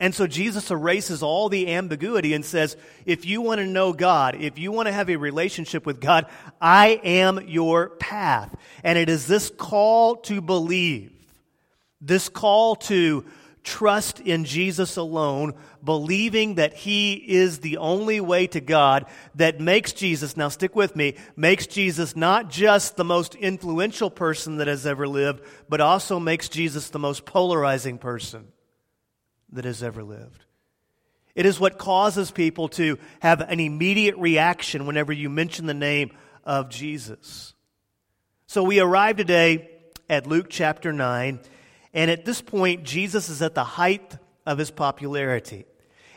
And 0.00 0.14
so 0.14 0.28
Jesus 0.28 0.70
erases 0.70 1.24
all 1.24 1.48
the 1.48 1.74
ambiguity 1.74 2.32
and 2.32 2.44
says, 2.44 2.76
if 3.04 3.24
you 3.24 3.40
want 3.40 3.58
to 3.58 3.66
know 3.66 3.92
God, 3.92 4.36
if 4.36 4.56
you 4.56 4.70
want 4.70 4.86
to 4.86 4.92
have 4.92 5.10
a 5.10 5.16
relationship 5.16 5.84
with 5.84 6.00
God, 6.00 6.26
I 6.60 7.00
am 7.02 7.48
your 7.48 7.88
path. 7.90 8.54
And 8.84 8.96
it 8.96 9.08
is 9.08 9.26
this 9.26 9.50
call 9.50 10.16
to 10.16 10.40
believe, 10.40 11.12
this 12.00 12.28
call 12.28 12.76
to 12.76 13.24
trust 13.64 14.20
in 14.20 14.44
Jesus 14.44 14.96
alone, 14.96 15.54
believing 15.82 16.54
that 16.54 16.74
He 16.74 17.14
is 17.14 17.58
the 17.58 17.78
only 17.78 18.20
way 18.20 18.46
to 18.46 18.60
God 18.60 19.04
that 19.34 19.60
makes 19.60 19.92
Jesus, 19.92 20.36
now 20.36 20.48
stick 20.48 20.76
with 20.76 20.94
me, 20.94 21.16
makes 21.36 21.66
Jesus 21.66 22.14
not 22.14 22.50
just 22.50 22.96
the 22.96 23.04
most 23.04 23.34
influential 23.34 24.10
person 24.10 24.58
that 24.58 24.68
has 24.68 24.86
ever 24.86 25.08
lived, 25.08 25.42
but 25.68 25.80
also 25.80 26.20
makes 26.20 26.48
Jesus 26.48 26.88
the 26.90 27.00
most 27.00 27.26
polarizing 27.26 27.98
person 27.98 28.46
that 29.52 29.64
has 29.64 29.82
ever 29.82 30.02
lived. 30.02 30.44
It 31.34 31.46
is 31.46 31.60
what 31.60 31.78
causes 31.78 32.30
people 32.30 32.68
to 32.70 32.98
have 33.20 33.40
an 33.40 33.60
immediate 33.60 34.16
reaction 34.16 34.86
whenever 34.86 35.12
you 35.12 35.30
mention 35.30 35.66
the 35.66 35.74
name 35.74 36.10
of 36.44 36.68
Jesus. 36.68 37.54
So 38.46 38.64
we 38.64 38.80
arrive 38.80 39.16
today 39.16 39.70
at 40.08 40.26
Luke 40.26 40.46
chapter 40.48 40.92
9, 40.92 41.38
and 41.94 42.10
at 42.10 42.24
this 42.24 42.40
point, 42.40 42.82
Jesus 42.82 43.28
is 43.28 43.40
at 43.42 43.54
the 43.54 43.62
height 43.62 44.16
of 44.46 44.58
his 44.58 44.70
popularity. 44.70 45.64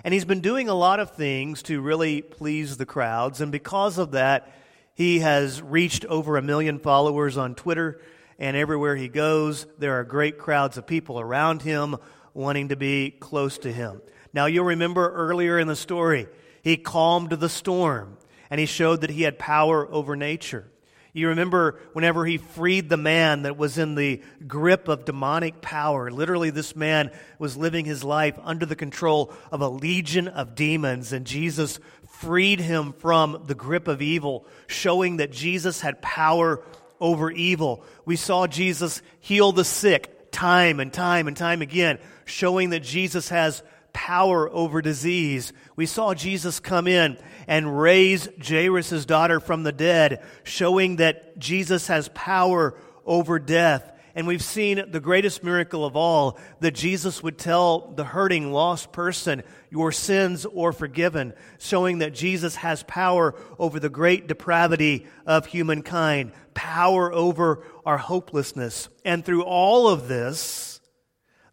And 0.04 0.14
he's 0.14 0.26
been 0.26 0.42
doing 0.42 0.70
a 0.70 0.74
lot 0.74 1.00
of 1.00 1.12
things 1.12 1.62
to 1.64 1.82
really 1.82 2.22
please 2.22 2.78
the 2.78 2.86
crowds, 2.86 3.42
and 3.42 3.52
because 3.52 3.98
of 3.98 4.12
that, 4.12 4.52
he 4.96 5.20
has 5.20 5.62
reached 5.62 6.06
over 6.06 6.38
a 6.38 6.42
million 6.42 6.80
followers 6.80 7.38
on 7.38 7.54
Twitter, 7.54 8.02
and 8.40 8.58
everywhere 8.58 8.96
he 8.96 9.08
goes, 9.08 9.68
there 9.78 10.00
are 10.00 10.04
great 10.04 10.38
crowds 10.40 10.78
of 10.78 10.88
people 10.88 11.20
around 11.20 11.62
him 11.62 11.98
wanting 12.34 12.70
to 12.70 12.76
be 12.76 13.12
close 13.12 13.58
to 13.60 13.72
him. 13.72 14.02
Now, 14.34 14.46
you'll 14.46 14.66
remember 14.66 15.12
earlier 15.12 15.60
in 15.60 15.68
the 15.68 15.76
story, 15.76 16.28
he 16.62 16.78
calmed 16.78 17.32
the 17.32 17.50
storm 17.50 18.18
and 18.50 18.60
he 18.60 18.66
showed 18.66 19.02
that 19.02 19.10
he 19.10 19.24
had 19.24 19.40
power 19.40 19.88
over 19.92 20.16
nature. 20.16 20.68
You 21.14 21.30
remember 21.30 21.78
whenever 21.92 22.26
he 22.26 22.38
freed 22.38 22.88
the 22.88 22.96
man 22.96 23.42
that 23.42 23.58
was 23.58 23.78
in 23.78 23.96
the 23.96 24.22
grip 24.48 24.88
of 24.88 25.04
demonic 25.04 25.62
power. 25.62 26.10
Literally, 26.10 26.52
this 26.52 26.74
man 26.74 27.12
was 27.38 27.58
living 27.58 27.84
his 27.84 28.04
life 28.04 28.40
under 28.42 28.66
the 28.66 28.78
control 28.78 29.34
of 29.52 29.60
a 29.60 29.68
legion 29.68 30.30
of 30.30 30.56
demons, 30.56 31.12
and 31.12 31.28
Jesus 31.28 31.80
freed 32.08 32.62
him 32.62 32.94
from 32.94 33.44
the 33.46 33.56
grip 33.56 33.90
of 33.90 34.02
evil, 34.02 34.46
showing 34.68 35.18
that 35.18 35.32
Jesus 35.32 35.82
had 35.82 36.02
power 36.02 36.64
over 37.02 37.30
evil. 37.30 37.84
We 38.06 38.16
saw 38.16 38.48
Jesus 38.48 39.02
heal 39.20 39.52
the 39.52 39.66
sick 39.66 40.18
time 40.32 40.80
and 40.80 40.92
time 40.92 41.28
and 41.28 41.36
time 41.36 41.62
again, 41.62 42.00
showing 42.26 42.72
that 42.72 42.82
Jesus 42.82 43.30
has 43.30 43.64
power 43.94 44.50
over 44.50 44.82
disease. 44.82 45.54
We 45.76 45.86
saw 45.86 46.14
Jesus 46.14 46.60
come 46.60 46.88
in 46.88 47.18
and 47.48 47.80
raise 47.80 48.30
Jairus' 48.42 49.06
daughter 49.06 49.40
from 49.40 49.64
the 49.64 49.72
dead, 49.72 50.24
showing 50.44 50.98
that 50.98 51.38
Jesus 51.38 51.88
has 51.88 52.10
power 52.10 52.76
over 53.06 53.40
death. 53.40 53.92
And 54.14 54.28
we've 54.28 54.44
seen 54.44 54.92
the 54.92 55.00
greatest 55.00 55.44
miracle 55.44 55.86
of 55.86 55.96
all 55.96 56.38
that 56.60 56.76
Jesus 56.76 57.24
would 57.24 57.38
tell 57.38 57.94
the 57.96 58.04
hurting, 58.04 58.52
lost 58.52 58.92
person, 58.92 59.42
Your 59.70 59.94
sins 59.94 60.46
are 60.46 60.74
forgiven, 60.74 61.34
showing 61.60 62.00
that 62.00 62.14
Jesus 62.14 62.56
has 62.56 62.84
power 62.84 63.36
over 63.58 63.80
the 63.80 63.90
great 63.90 64.28
depravity 64.28 65.08
of 65.26 65.46
humankind, 65.46 66.34
power 66.54 67.14
over 67.14 67.64
our 67.86 67.98
hopelessness. 67.98 68.90
And 69.06 69.24
through 69.24 69.44
all 69.44 69.88
of 69.88 70.08
this, 70.08 70.82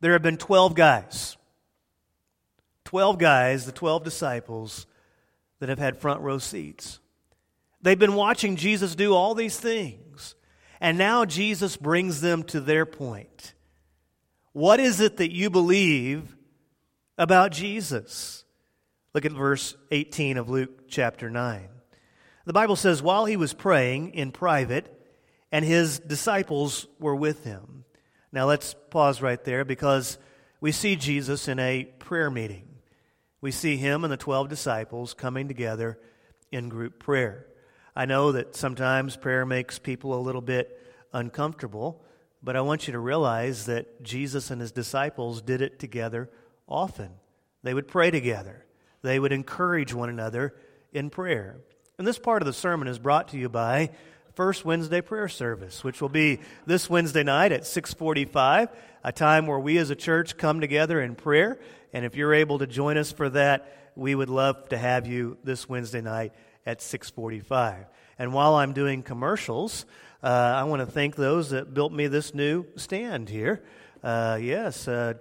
there 0.00 0.12
have 0.12 0.22
been 0.22 0.36
12 0.36 0.74
guys 0.74 1.36
12 2.88 3.18
guys, 3.18 3.66
the 3.66 3.72
12 3.72 4.02
disciples, 4.02 4.86
that 5.58 5.68
have 5.68 5.78
had 5.78 6.00
front 6.00 6.22
row 6.22 6.38
seats. 6.38 7.00
They've 7.82 7.98
been 7.98 8.14
watching 8.14 8.56
Jesus 8.56 8.94
do 8.94 9.14
all 9.14 9.34
these 9.34 9.60
things. 9.60 10.34
And 10.80 10.96
now 10.96 11.26
Jesus 11.26 11.76
brings 11.76 12.22
them 12.22 12.44
to 12.44 12.60
their 12.60 12.86
point. 12.86 13.52
What 14.52 14.80
is 14.80 15.00
it 15.00 15.18
that 15.18 15.34
you 15.34 15.50
believe 15.50 16.34
about 17.18 17.52
Jesus? 17.52 18.44
Look 19.12 19.26
at 19.26 19.32
verse 19.32 19.76
18 19.90 20.38
of 20.38 20.48
Luke 20.48 20.88
chapter 20.88 21.28
9. 21.28 21.68
The 22.46 22.52
Bible 22.54 22.76
says, 22.76 23.02
While 23.02 23.26
he 23.26 23.36
was 23.36 23.52
praying 23.52 24.14
in 24.14 24.32
private, 24.32 24.97
and 25.50 25.64
his 25.64 25.98
disciples 25.98 26.86
were 26.98 27.16
with 27.16 27.44
him. 27.44 27.84
Now 28.32 28.46
let's 28.46 28.74
pause 28.90 29.22
right 29.22 29.42
there 29.44 29.64
because 29.64 30.18
we 30.60 30.72
see 30.72 30.96
Jesus 30.96 31.48
in 31.48 31.58
a 31.58 31.84
prayer 31.98 32.30
meeting 32.30 32.68
we 33.40 33.50
see 33.50 33.76
him 33.76 34.04
and 34.04 34.12
the 34.12 34.16
12 34.16 34.48
disciples 34.48 35.14
coming 35.14 35.48
together 35.48 35.98
in 36.50 36.68
group 36.68 36.98
prayer. 36.98 37.46
I 37.94 38.04
know 38.04 38.32
that 38.32 38.56
sometimes 38.56 39.16
prayer 39.16 39.46
makes 39.46 39.78
people 39.78 40.14
a 40.14 40.20
little 40.20 40.40
bit 40.40 40.80
uncomfortable, 41.12 42.02
but 42.42 42.56
I 42.56 42.60
want 42.62 42.86
you 42.86 42.92
to 42.92 42.98
realize 42.98 43.66
that 43.66 44.02
Jesus 44.02 44.50
and 44.50 44.60
his 44.60 44.72
disciples 44.72 45.42
did 45.42 45.62
it 45.62 45.78
together 45.78 46.30
often. 46.66 47.10
They 47.62 47.74
would 47.74 47.88
pray 47.88 48.10
together, 48.10 48.64
they 49.02 49.18
would 49.18 49.32
encourage 49.32 49.94
one 49.94 50.08
another 50.08 50.54
in 50.92 51.10
prayer. 51.10 51.56
And 51.96 52.06
this 52.06 52.18
part 52.18 52.42
of 52.42 52.46
the 52.46 52.52
sermon 52.52 52.88
is 52.88 52.98
brought 52.98 53.28
to 53.28 53.38
you 53.38 53.48
by 53.48 53.90
First 54.38 54.64
Wednesday 54.64 55.00
prayer 55.00 55.26
service, 55.26 55.82
which 55.82 56.00
will 56.00 56.08
be 56.08 56.38
this 56.64 56.88
Wednesday 56.88 57.24
night 57.24 57.50
at 57.50 57.66
645, 57.66 58.68
a 59.02 59.10
time 59.10 59.48
where 59.48 59.58
we 59.58 59.78
as 59.78 59.90
a 59.90 59.96
church 59.96 60.36
come 60.36 60.60
together 60.60 61.00
in 61.00 61.16
prayer 61.16 61.58
and 61.92 62.04
if 62.04 62.14
you're 62.14 62.32
able 62.32 62.60
to 62.60 62.66
join 62.68 62.96
us 62.96 63.10
for 63.10 63.28
that, 63.30 63.90
we 63.96 64.14
would 64.14 64.28
love 64.28 64.68
to 64.68 64.78
have 64.78 65.08
you 65.08 65.38
this 65.42 65.68
Wednesday 65.68 66.02
night 66.02 66.34
at 66.64 66.80
645. 66.80 67.86
And 68.16 68.32
while 68.32 68.54
I'm 68.54 68.74
doing 68.74 69.02
commercials, 69.02 69.86
uh, 70.22 70.28
I 70.28 70.62
want 70.62 70.82
to 70.82 70.86
thank 70.86 71.16
those 71.16 71.50
that 71.50 71.74
built 71.74 71.92
me 71.92 72.06
this 72.06 72.32
new 72.32 72.64
stand 72.76 73.28
here. 73.28 73.64
Uh, 74.04 74.38
yes, 74.40 74.86
uh, 74.86 75.14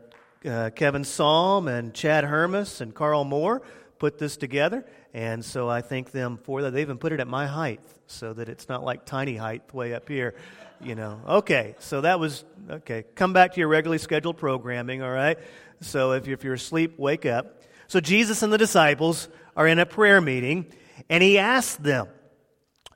uh 0.45 0.69
Kevin 0.75 1.03
Salm 1.03 1.67
and 1.67 1.91
Chad 1.91 2.23
Hermas 2.23 2.81
and 2.81 2.93
Carl 2.93 3.23
Moore 3.23 3.63
put 3.99 4.17
this 4.17 4.37
together. 4.37 4.85
And 5.13 5.43
so 5.43 5.69
I 5.69 5.81
thank 5.81 6.11
them 6.11 6.37
for 6.43 6.61
that. 6.61 6.71
They 6.71 6.81
even 6.81 6.97
put 6.97 7.11
it 7.11 7.19
at 7.19 7.27
my 7.27 7.47
height 7.47 7.81
so 8.07 8.33
that 8.33 8.49
it's 8.49 8.69
not 8.69 8.83
like 8.83 9.05
tiny 9.05 9.35
height 9.35 9.73
way 9.73 9.93
up 9.93 10.07
here, 10.07 10.35
you 10.81 10.95
know. 10.95 11.21
Okay, 11.27 11.75
so 11.79 12.01
that 12.01 12.19
was, 12.19 12.45
okay. 12.69 13.03
Come 13.15 13.33
back 13.33 13.53
to 13.53 13.59
your 13.59 13.69
regularly 13.69 13.97
scheduled 13.97 14.37
programming, 14.37 15.01
all 15.01 15.11
right? 15.11 15.37
So 15.81 16.13
if 16.13 16.27
you're 16.27 16.53
asleep, 16.53 16.97
wake 16.97 17.25
up. 17.25 17.61
So 17.87 17.99
Jesus 17.99 18.43
and 18.43 18.51
the 18.51 18.57
disciples 18.57 19.29
are 19.55 19.67
in 19.67 19.79
a 19.79 19.85
prayer 19.85 20.21
meeting, 20.21 20.67
and 21.09 21.23
he 21.23 21.37
asked 21.37 21.83
them, 21.83 22.07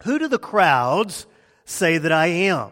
Who 0.04 0.20
do 0.20 0.28
the 0.28 0.40
crowds 0.40 1.26
say 1.66 1.98
that 1.98 2.12
I 2.12 2.28
am? 2.28 2.72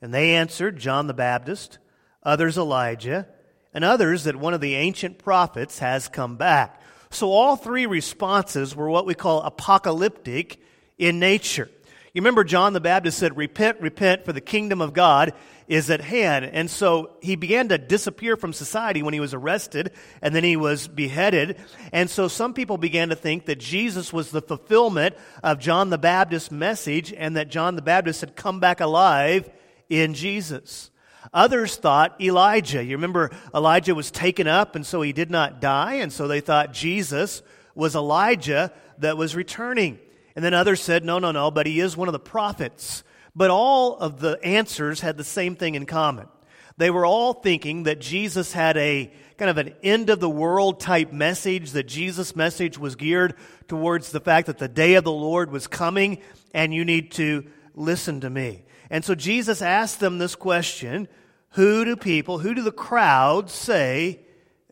And 0.00 0.12
they 0.12 0.34
answered, 0.34 0.78
John 0.78 1.06
the 1.06 1.14
Baptist, 1.14 1.78
others 2.22 2.58
Elijah, 2.58 3.28
and 3.72 3.84
others 3.84 4.24
that 4.24 4.36
one 4.36 4.54
of 4.54 4.60
the 4.60 4.74
ancient 4.74 5.18
prophets 5.18 5.78
has 5.78 6.08
come 6.08 6.36
back. 6.36 6.81
So 7.12 7.30
all 7.30 7.56
three 7.56 7.86
responses 7.86 8.74
were 8.74 8.88
what 8.88 9.06
we 9.06 9.14
call 9.14 9.42
apocalyptic 9.42 10.60
in 10.98 11.18
nature. 11.18 11.70
You 12.14 12.20
remember 12.20 12.44
John 12.44 12.72
the 12.72 12.80
Baptist 12.80 13.18
said, 13.18 13.36
Repent, 13.36 13.80
repent, 13.80 14.24
for 14.24 14.32
the 14.32 14.40
kingdom 14.40 14.80
of 14.80 14.92
God 14.92 15.32
is 15.66 15.88
at 15.88 16.00
hand. 16.00 16.44
And 16.44 16.70
so 16.70 17.10
he 17.22 17.36
began 17.36 17.68
to 17.68 17.78
disappear 17.78 18.36
from 18.36 18.52
society 18.52 19.02
when 19.02 19.14
he 19.14 19.20
was 19.20 19.32
arrested 19.32 19.92
and 20.20 20.34
then 20.34 20.44
he 20.44 20.56
was 20.56 20.88
beheaded. 20.88 21.56
And 21.92 22.10
so 22.10 22.28
some 22.28 22.52
people 22.52 22.76
began 22.76 23.08
to 23.08 23.16
think 23.16 23.46
that 23.46 23.58
Jesus 23.58 24.12
was 24.12 24.30
the 24.30 24.42
fulfillment 24.42 25.14
of 25.42 25.58
John 25.58 25.90
the 25.90 25.98
Baptist's 25.98 26.50
message 26.50 27.12
and 27.12 27.36
that 27.36 27.48
John 27.48 27.76
the 27.76 27.82
Baptist 27.82 28.20
had 28.20 28.36
come 28.36 28.60
back 28.60 28.80
alive 28.80 29.50
in 29.88 30.12
Jesus. 30.14 30.90
Others 31.32 31.76
thought 31.76 32.20
Elijah. 32.20 32.82
You 32.82 32.96
remember 32.96 33.30
Elijah 33.54 33.94
was 33.94 34.10
taken 34.10 34.46
up 34.46 34.76
and 34.76 34.86
so 34.86 35.02
he 35.02 35.12
did 35.12 35.30
not 35.30 35.60
die. 35.60 35.94
And 35.94 36.12
so 36.12 36.28
they 36.28 36.40
thought 36.40 36.72
Jesus 36.72 37.42
was 37.74 37.94
Elijah 37.94 38.72
that 38.98 39.16
was 39.16 39.34
returning. 39.34 39.98
And 40.34 40.44
then 40.44 40.54
others 40.54 40.80
said, 40.80 41.04
no, 41.04 41.18
no, 41.18 41.30
no, 41.30 41.50
but 41.50 41.66
he 41.66 41.80
is 41.80 41.96
one 41.96 42.08
of 42.08 42.12
the 42.12 42.18
prophets 42.18 43.04
but 43.34 43.50
all 43.50 43.96
of 43.96 44.20
the 44.20 44.38
answers 44.44 45.00
had 45.00 45.16
the 45.16 45.24
same 45.24 45.56
thing 45.56 45.74
in 45.74 45.86
common. 45.86 46.28
They 46.76 46.90
were 46.90 47.06
all 47.06 47.34
thinking 47.34 47.84
that 47.84 48.00
Jesus 48.00 48.52
had 48.52 48.76
a 48.76 49.12
kind 49.36 49.50
of 49.50 49.58
an 49.58 49.74
end 49.82 50.10
of 50.10 50.20
the 50.20 50.30
world 50.30 50.80
type 50.80 51.12
message, 51.12 51.72
that 51.72 51.86
Jesus' 51.86 52.36
message 52.36 52.78
was 52.78 52.96
geared 52.96 53.34
towards 53.68 54.10
the 54.10 54.20
fact 54.20 54.46
that 54.46 54.58
the 54.58 54.68
day 54.68 54.94
of 54.94 55.04
the 55.04 55.12
Lord 55.12 55.50
was 55.50 55.66
coming 55.66 56.18
and 56.54 56.72
you 56.72 56.84
need 56.84 57.12
to 57.12 57.44
listen 57.74 58.20
to 58.20 58.30
me. 58.30 58.64
And 58.90 59.04
so 59.04 59.14
Jesus 59.14 59.62
asked 59.62 60.00
them 60.00 60.18
this 60.18 60.34
question 60.34 61.08
Who 61.50 61.84
do 61.84 61.96
people, 61.96 62.38
who 62.38 62.54
do 62.54 62.62
the 62.62 62.72
crowd 62.72 63.50
say 63.50 64.20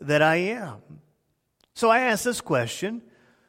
that 0.01 0.23
I 0.23 0.37
am? 0.37 0.81
So 1.75 1.89
I 1.89 2.01
ask 2.01 2.25
this 2.25 2.41
question 2.41 3.03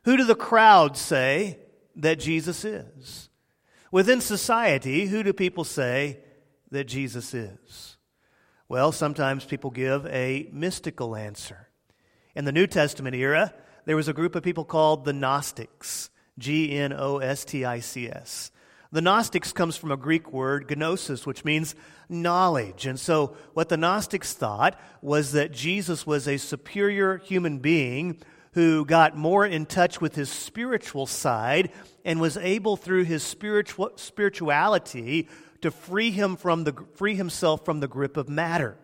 Who 0.04 0.18
do 0.18 0.26
the 0.26 0.36
crowd 0.36 0.98
say 0.98 1.60
that 1.96 2.20
Jesus 2.20 2.64
is? 2.64 3.30
Within 3.92 4.22
society, 4.22 5.08
who 5.08 5.22
do 5.22 5.34
people 5.34 5.66
say 5.66 6.20
that 6.72 6.86
Jesus 6.86 7.34
is? 7.34 7.98
Well, 8.70 8.94
sometimes 8.94 9.44
people 9.44 9.70
give 9.70 10.06
a 10.06 10.48
mystical 10.54 11.14
answer. 11.14 11.68
In 12.34 12.46
the 12.46 12.54
New 12.54 12.68
Testament 12.68 13.18
era, 13.18 13.54
there 13.86 13.98
was 13.98 14.08
a 14.08 14.14
group 14.14 14.36
of 14.36 14.44
people 14.44 14.64
called 14.64 15.04
the 15.04 15.12
Gnostics, 15.12 16.10
G 16.40 16.72
N 16.78 16.94
O 16.94 17.18
S 17.18 17.44
T 17.44 17.66
I 17.66 17.82
C 17.82 18.08
S. 18.08 18.52
The 18.94 19.02
Gnostics 19.02 19.54
comes 19.54 19.78
from 19.78 19.92
a 19.92 19.98
Greek 19.98 20.34
word, 20.34 20.70
gnosis, 20.70 21.26
which 21.26 21.46
means 21.46 21.76
knowledge. 22.10 22.86
And 22.86 23.00
so, 23.00 23.38
what 23.54 23.70
the 23.70 23.78
Gnostics 23.78 24.34
thought 24.34 24.78
was 25.02 25.32
that 25.32 25.54
Jesus 25.54 26.06
was 26.06 26.28
a 26.28 26.38
superior 26.38 27.18
human 27.18 27.60
being 27.60 28.18
who 28.54 28.84
got 28.86 29.16
more 29.16 29.46
in 29.46 29.66
touch 29.66 30.02
with 30.02 30.16
his 30.16 30.30
spiritual 30.30 31.06
side 31.06 31.72
and 32.04 32.20
was 32.20 32.36
able 32.36 32.76
through 32.76 33.06
his 33.06 33.24
spiritual, 33.24 33.92
spirituality 33.96 35.30
to 35.62 35.72
free 35.72 36.12
him 36.12 36.36
from 36.36 36.66
the 36.66 36.74
free 36.96 37.16
himself 37.16 37.64
from 37.64 37.80
the 37.80 37.88
grip 37.88 38.18
of 38.18 38.28
matter. 38.28 38.78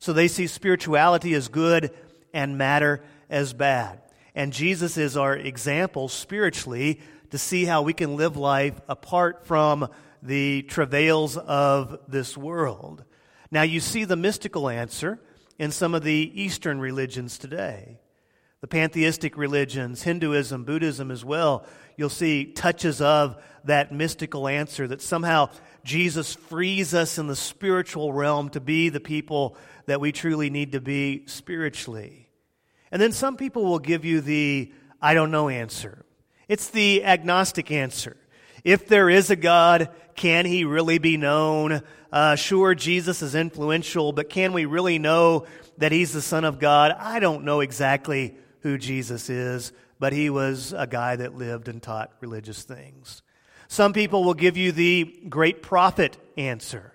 So 0.00 0.12
they 0.12 0.28
see 0.28 0.46
spirituality 0.46 1.32
as 1.32 1.48
good 1.48 1.94
and 2.34 2.58
matter 2.58 3.02
as 3.30 3.54
bad. 3.54 4.02
And 4.34 4.52
Jesus 4.52 4.98
is 4.98 5.16
our 5.16 5.34
example 5.34 6.08
spiritually 6.08 7.00
to 7.34 7.38
see 7.38 7.64
how 7.64 7.82
we 7.82 7.92
can 7.92 8.14
live 8.14 8.36
life 8.36 8.80
apart 8.86 9.44
from 9.44 9.88
the 10.22 10.62
travails 10.62 11.36
of 11.36 11.98
this 12.06 12.36
world. 12.36 13.02
Now 13.50 13.62
you 13.62 13.80
see 13.80 14.04
the 14.04 14.14
mystical 14.14 14.68
answer 14.68 15.18
in 15.58 15.72
some 15.72 15.96
of 15.96 16.04
the 16.04 16.30
Eastern 16.32 16.78
religions 16.78 17.36
today 17.36 17.98
the 18.60 18.68
pantheistic 18.68 19.36
religions, 19.36 20.04
Hinduism, 20.04 20.62
Buddhism 20.62 21.10
as 21.10 21.24
well, 21.24 21.66
you'll 21.96 22.08
see 22.08 22.52
touches 22.52 23.00
of 23.00 23.42
that 23.64 23.90
mystical 23.92 24.46
answer 24.46 24.86
that 24.86 25.02
somehow 25.02 25.50
Jesus 25.82 26.36
frees 26.36 26.94
us 26.94 27.18
in 27.18 27.26
the 27.26 27.34
spiritual 27.34 28.12
realm 28.12 28.48
to 28.50 28.60
be 28.60 28.90
the 28.90 29.00
people 29.00 29.56
that 29.86 30.00
we 30.00 30.12
truly 30.12 30.50
need 30.50 30.70
to 30.70 30.80
be 30.80 31.26
spiritually. 31.26 32.28
And 32.92 33.02
then 33.02 33.10
some 33.10 33.36
people 33.36 33.64
will 33.64 33.80
give 33.80 34.04
you 34.04 34.20
the 34.20 34.72
I 35.02 35.14
don't 35.14 35.32
know 35.32 35.48
answer. 35.48 36.04
It's 36.48 36.68
the 36.68 37.04
agnostic 37.04 37.70
answer. 37.70 38.16
If 38.64 38.88
there 38.88 39.10
is 39.10 39.30
a 39.30 39.36
God, 39.36 39.90
can 40.14 40.46
he 40.46 40.64
really 40.64 40.98
be 40.98 41.16
known? 41.16 41.82
Uh, 42.12 42.36
sure, 42.36 42.74
Jesus 42.74 43.22
is 43.22 43.34
influential, 43.34 44.12
but 44.12 44.30
can 44.30 44.52
we 44.52 44.64
really 44.64 44.98
know 44.98 45.46
that 45.78 45.92
he's 45.92 46.12
the 46.12 46.22
Son 46.22 46.44
of 46.44 46.58
God? 46.58 46.92
I 46.92 47.18
don't 47.18 47.44
know 47.44 47.60
exactly 47.60 48.36
who 48.60 48.78
Jesus 48.78 49.28
is, 49.28 49.72
but 49.98 50.12
he 50.12 50.30
was 50.30 50.72
a 50.72 50.86
guy 50.86 51.16
that 51.16 51.36
lived 51.36 51.68
and 51.68 51.82
taught 51.82 52.12
religious 52.20 52.62
things. 52.62 53.22
Some 53.68 53.92
people 53.92 54.24
will 54.24 54.34
give 54.34 54.56
you 54.56 54.72
the 54.72 55.04
great 55.28 55.62
prophet 55.62 56.16
answer 56.36 56.94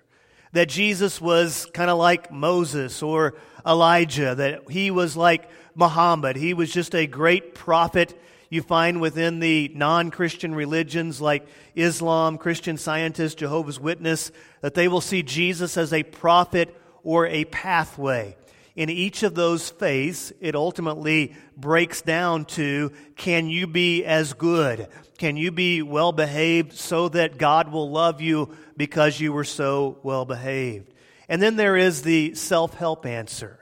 that 0.52 0.68
Jesus 0.68 1.20
was 1.20 1.66
kind 1.66 1.90
of 1.90 1.98
like 1.98 2.32
Moses 2.32 3.02
or 3.02 3.34
Elijah, 3.64 4.34
that 4.34 4.70
he 4.70 4.90
was 4.90 5.16
like 5.16 5.48
Muhammad. 5.74 6.36
He 6.36 6.54
was 6.54 6.72
just 6.72 6.94
a 6.94 7.06
great 7.06 7.54
prophet. 7.54 8.20
You 8.50 8.62
find 8.62 9.00
within 9.00 9.38
the 9.38 9.70
non 9.74 10.10
Christian 10.10 10.54
religions 10.54 11.20
like 11.20 11.46
Islam, 11.76 12.36
Christian 12.36 12.76
Scientists, 12.76 13.36
Jehovah's 13.36 13.78
Witness, 13.78 14.32
that 14.60 14.74
they 14.74 14.88
will 14.88 15.00
see 15.00 15.22
Jesus 15.22 15.76
as 15.76 15.92
a 15.92 16.02
prophet 16.02 16.76
or 17.04 17.26
a 17.28 17.44
pathway. 17.46 18.36
In 18.74 18.88
each 18.88 19.22
of 19.22 19.34
those 19.34 19.70
faiths, 19.70 20.32
it 20.40 20.56
ultimately 20.56 21.34
breaks 21.56 22.02
down 22.02 22.44
to 22.46 22.92
can 23.16 23.48
you 23.48 23.68
be 23.68 24.04
as 24.04 24.32
good? 24.32 24.88
Can 25.18 25.36
you 25.36 25.52
be 25.52 25.82
well 25.82 26.12
behaved 26.12 26.72
so 26.72 27.08
that 27.10 27.38
God 27.38 27.70
will 27.70 27.90
love 27.90 28.20
you 28.20 28.56
because 28.76 29.20
you 29.20 29.32
were 29.32 29.44
so 29.44 29.98
well 30.02 30.24
behaved? 30.24 30.92
And 31.28 31.40
then 31.40 31.54
there 31.54 31.76
is 31.76 32.02
the 32.02 32.34
self 32.34 32.74
help 32.74 33.06
answer. 33.06 33.60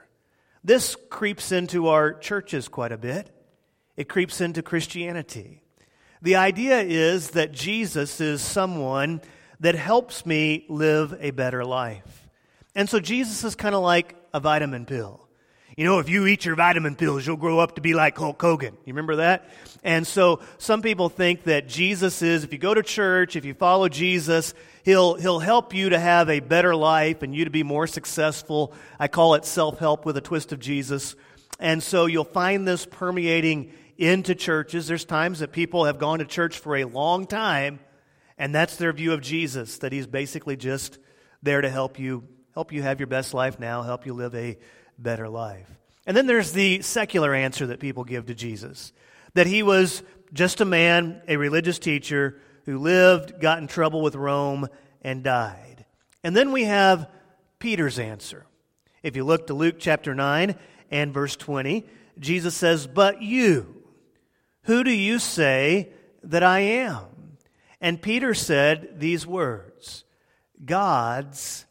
This 0.63 0.95
creeps 1.09 1.51
into 1.51 1.87
our 1.87 2.13
churches 2.13 2.67
quite 2.67 2.91
a 2.91 2.97
bit, 2.97 3.29
it 3.99 4.07
creeps 4.07 4.39
into 4.39 4.63
Christianity. 4.63 5.61
The 6.21 6.37
idea 6.37 6.79
is 6.79 7.31
that 7.31 7.51
Jesus 7.51 8.21
is 8.21 8.41
someone 8.41 9.19
that 9.59 9.75
helps 9.75 10.25
me 10.25 10.65
live 10.69 11.17
a 11.19 11.31
better 11.31 11.65
life. 11.65 12.29
And 12.73 12.89
so 12.89 13.01
Jesus 13.01 13.43
is 13.43 13.55
kind 13.55 13.75
of 13.75 13.83
like 13.83 14.15
a 14.33 14.39
vitamin 14.39 14.85
pill. 14.85 15.27
You 15.75 15.83
know, 15.83 15.99
if 15.99 16.07
you 16.07 16.27
eat 16.27 16.45
your 16.45 16.55
vitamin 16.55 16.95
pills, 16.95 17.27
you'll 17.27 17.35
grow 17.35 17.59
up 17.59 17.75
to 17.75 17.81
be 17.81 17.93
like 17.93 18.17
Hulk 18.17 18.41
Hogan. 18.41 18.77
You 18.85 18.93
remember 18.93 19.17
that? 19.17 19.49
And 19.83 20.07
so 20.07 20.39
some 20.59 20.81
people 20.81 21.09
think 21.09 21.43
that 21.43 21.67
Jesus 21.67 22.21
is, 22.21 22.45
if 22.45 22.53
you 22.53 22.57
go 22.57 22.73
to 22.73 22.81
church, 22.81 23.35
if 23.35 23.43
you 23.43 23.53
follow 23.53 23.89
Jesus, 23.89 24.53
he'll, 24.85 25.15
he'll 25.15 25.39
help 25.39 25.73
you 25.73 25.89
to 25.89 25.99
have 25.99 26.29
a 26.29 26.39
better 26.39 26.73
life 26.73 27.21
and 27.21 27.35
you 27.35 27.43
to 27.43 27.51
be 27.51 27.63
more 27.63 27.85
successful. 27.85 28.71
I 28.97 29.09
call 29.09 29.33
it 29.33 29.43
self 29.43 29.77
help 29.77 30.05
with 30.05 30.15
a 30.15 30.21
twist 30.21 30.53
of 30.53 30.59
Jesus. 30.61 31.17
And 31.59 31.83
so 31.83 32.05
you'll 32.05 32.23
find 32.23 32.65
this 32.65 32.85
permeating 32.85 33.73
into 33.99 34.33
churches. 34.33 34.87
There's 34.87 35.05
times 35.05 35.39
that 35.39 35.51
people 35.51 35.85
have 35.85 35.99
gone 35.99 36.19
to 36.19 36.25
church 36.25 36.57
for 36.57 36.77
a 36.77 36.85
long 36.85 37.27
time, 37.27 37.79
and 38.37 38.55
that's 38.55 38.77
their 38.77 38.93
view 38.93 39.13
of 39.13 39.21
Jesus, 39.21 39.79
that 39.79 39.91
he's 39.91 40.07
basically 40.07 40.55
just 40.55 40.97
there 41.43 41.61
to 41.61 41.69
help 41.69 41.99
you 41.99 42.23
help 42.55 42.71
you 42.71 42.81
have 42.81 42.99
your 42.99 43.07
best 43.07 43.33
life 43.33 43.59
now, 43.59 43.83
help 43.83 44.05
you 44.05 44.13
live 44.13 44.33
a 44.35 44.57
better 44.97 45.29
life. 45.29 45.69
And 46.05 46.17
then 46.17 46.25
there's 46.25 46.51
the 46.51 46.81
secular 46.81 47.33
answer 47.33 47.67
that 47.67 47.79
people 47.79 48.03
give 48.03 48.25
to 48.25 48.35
Jesus 48.35 48.91
that 49.33 49.47
he 49.47 49.63
was 49.63 50.03
just 50.33 50.61
a 50.61 50.65
man, 50.65 51.21
a 51.27 51.37
religious 51.37 51.79
teacher 51.79 52.39
who 52.65 52.79
lived, 52.79 53.39
got 53.39 53.59
in 53.59 53.67
trouble 53.67 54.01
with 54.01 54.15
Rome, 54.15 54.67
and 55.01 55.23
died. 55.23 55.85
And 56.23 56.35
then 56.35 56.51
we 56.51 56.65
have 56.65 57.09
Peter's 57.59 57.99
answer. 57.99 58.45
If 59.01 59.15
you 59.15 59.23
look 59.23 59.47
to 59.47 59.53
Luke 59.53 59.75
chapter 59.79 60.13
9 60.13 60.55
and 60.91 61.13
verse 61.13 61.35
20, 61.35 61.85
Jesus 62.19 62.55
says, 62.55 62.85
But 62.85 63.21
you, 63.21 63.78
who 64.69 64.83
do 64.83 64.91
you 64.91 65.17
say 65.17 65.89
that 66.21 66.43
I 66.43 66.59
am? 66.59 67.37
And 67.81 67.99
Peter 67.99 68.35
said 68.35 68.99
these 68.99 69.25
words 69.25 70.03
God's 70.63 71.65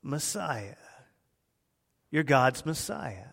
Messiah. 0.00 0.76
You're 2.12 2.22
God's 2.22 2.64
Messiah. 2.64 3.30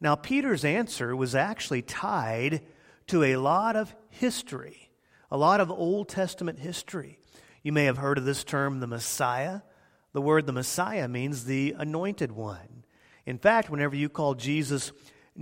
Now, 0.00 0.14
Peter's 0.14 0.64
answer 0.64 1.16
was 1.16 1.34
actually 1.34 1.82
tied 1.82 2.62
to 3.08 3.24
a 3.24 3.34
lot 3.34 3.74
of 3.74 3.92
history, 4.10 4.90
a 5.28 5.36
lot 5.36 5.60
of 5.60 5.68
Old 5.68 6.08
Testament 6.08 6.60
history. 6.60 7.18
You 7.64 7.72
may 7.72 7.86
have 7.86 7.98
heard 7.98 8.16
of 8.16 8.24
this 8.24 8.44
term, 8.44 8.78
the 8.78 8.86
Messiah. 8.86 9.62
The 10.12 10.22
word 10.22 10.46
the 10.46 10.52
Messiah 10.52 11.08
means 11.08 11.46
the 11.46 11.74
anointed 11.76 12.30
one. 12.30 12.84
In 13.26 13.38
fact, 13.38 13.70
whenever 13.70 13.96
you 13.96 14.08
call 14.08 14.34
Jesus 14.34 14.92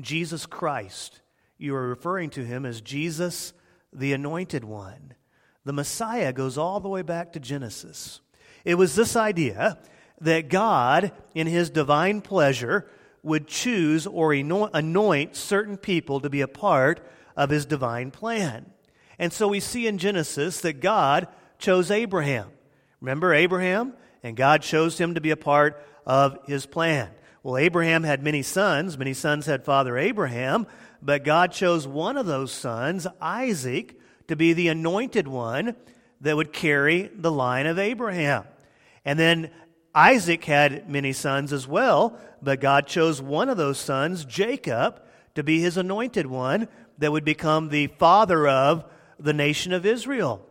Jesus 0.01 0.47
Christ, 0.47 1.21
you 1.59 1.75
are 1.75 1.89
referring 1.89 2.31
to 2.31 2.45
him 2.45 2.67
as 2.67 2.81
Jesus, 2.81 3.53
the 3.93 4.13
anointed 4.13 4.65
one. 4.65 5.15
The 5.65 5.73
Messiah 5.73 6.33
goes 6.33 6.59
all 6.59 6.81
the 6.81 6.89
way 6.89 7.03
back 7.03 7.33
to 7.33 7.41
Genesis. 7.41 8.21
It 8.65 8.75
was 8.75 8.95
this 8.95 9.17
idea 9.17 9.79
that 10.21 10.49
God, 10.49 11.13
in 11.35 11.47
his 11.47 11.71
divine 11.71 12.21
pleasure, 12.21 12.87
would 13.23 13.47
choose 13.47 14.07
or 14.07 14.33
anoint 14.33 15.37
certain 15.37 15.77
people 15.77 16.21
to 16.21 16.31
be 16.31 16.43
a 16.43 16.49
part 16.49 17.01
of 17.37 17.51
his 17.51 17.67
divine 17.67 18.11
plan. 18.11 18.71
And 19.19 19.33
so 19.33 19.49
we 19.49 19.61
see 19.61 19.87
in 19.87 19.99
Genesis 19.99 20.61
that 20.61 20.81
God 20.81 21.29
chose 21.59 21.91
Abraham. 21.91 22.51
Remember 23.01 23.33
Abraham? 23.33 23.95
And 24.23 24.37
God 24.37 24.63
chose 24.63 24.99
him 24.99 25.15
to 25.15 25.21
be 25.21 25.31
a 25.31 25.37
part 25.37 25.83
of 26.07 26.39
his 26.47 26.67
plan. 26.67 27.11
Well, 27.43 27.59
Abraham 27.59 28.05
had 28.05 28.23
many 28.23 28.43
sons. 28.43 28.97
Many 28.97 29.13
sons 29.13 29.47
had 29.47 29.65
father 29.65 29.99
Abraham. 29.99 30.67
But 31.05 31.23
God 31.23 31.53
chose 31.53 31.87
one 31.87 32.17
of 32.17 32.25
those 32.25 32.51
sons, 32.51 33.07
Isaac, 33.21 34.01
to 34.27 34.37
be 34.37 34.55
the 34.55 34.69
anointed 34.69 35.29
one 35.29 35.77
that 36.23 36.35
would 36.35 36.51
carry 36.51 37.11
the 37.15 37.31
line 37.31 37.67
of 37.67 37.79
Abraham. 37.79 38.45
And 39.05 39.19
then 39.19 39.51
Isaac 39.95 40.43
had 40.47 40.89
many 40.89 41.13
sons 41.13 41.53
as 41.53 41.69
well, 41.69 42.19
but 42.41 42.63
God 42.63 42.87
chose 42.87 43.21
one 43.21 43.51
of 43.51 43.59
those 43.59 43.79
sons, 43.79 44.25
Jacob, 44.25 45.03
to 45.35 45.43
be 45.45 45.61
his 45.61 45.77
anointed 45.77 46.27
one 46.27 46.69
that 46.97 47.13
would 47.13 47.25
become 47.25 47.69
the 47.69 47.89
father 47.99 48.49
of 48.49 48.87
the 49.21 49.35
nation 49.35 49.75
of 49.75 49.85
Israel. 49.85 50.49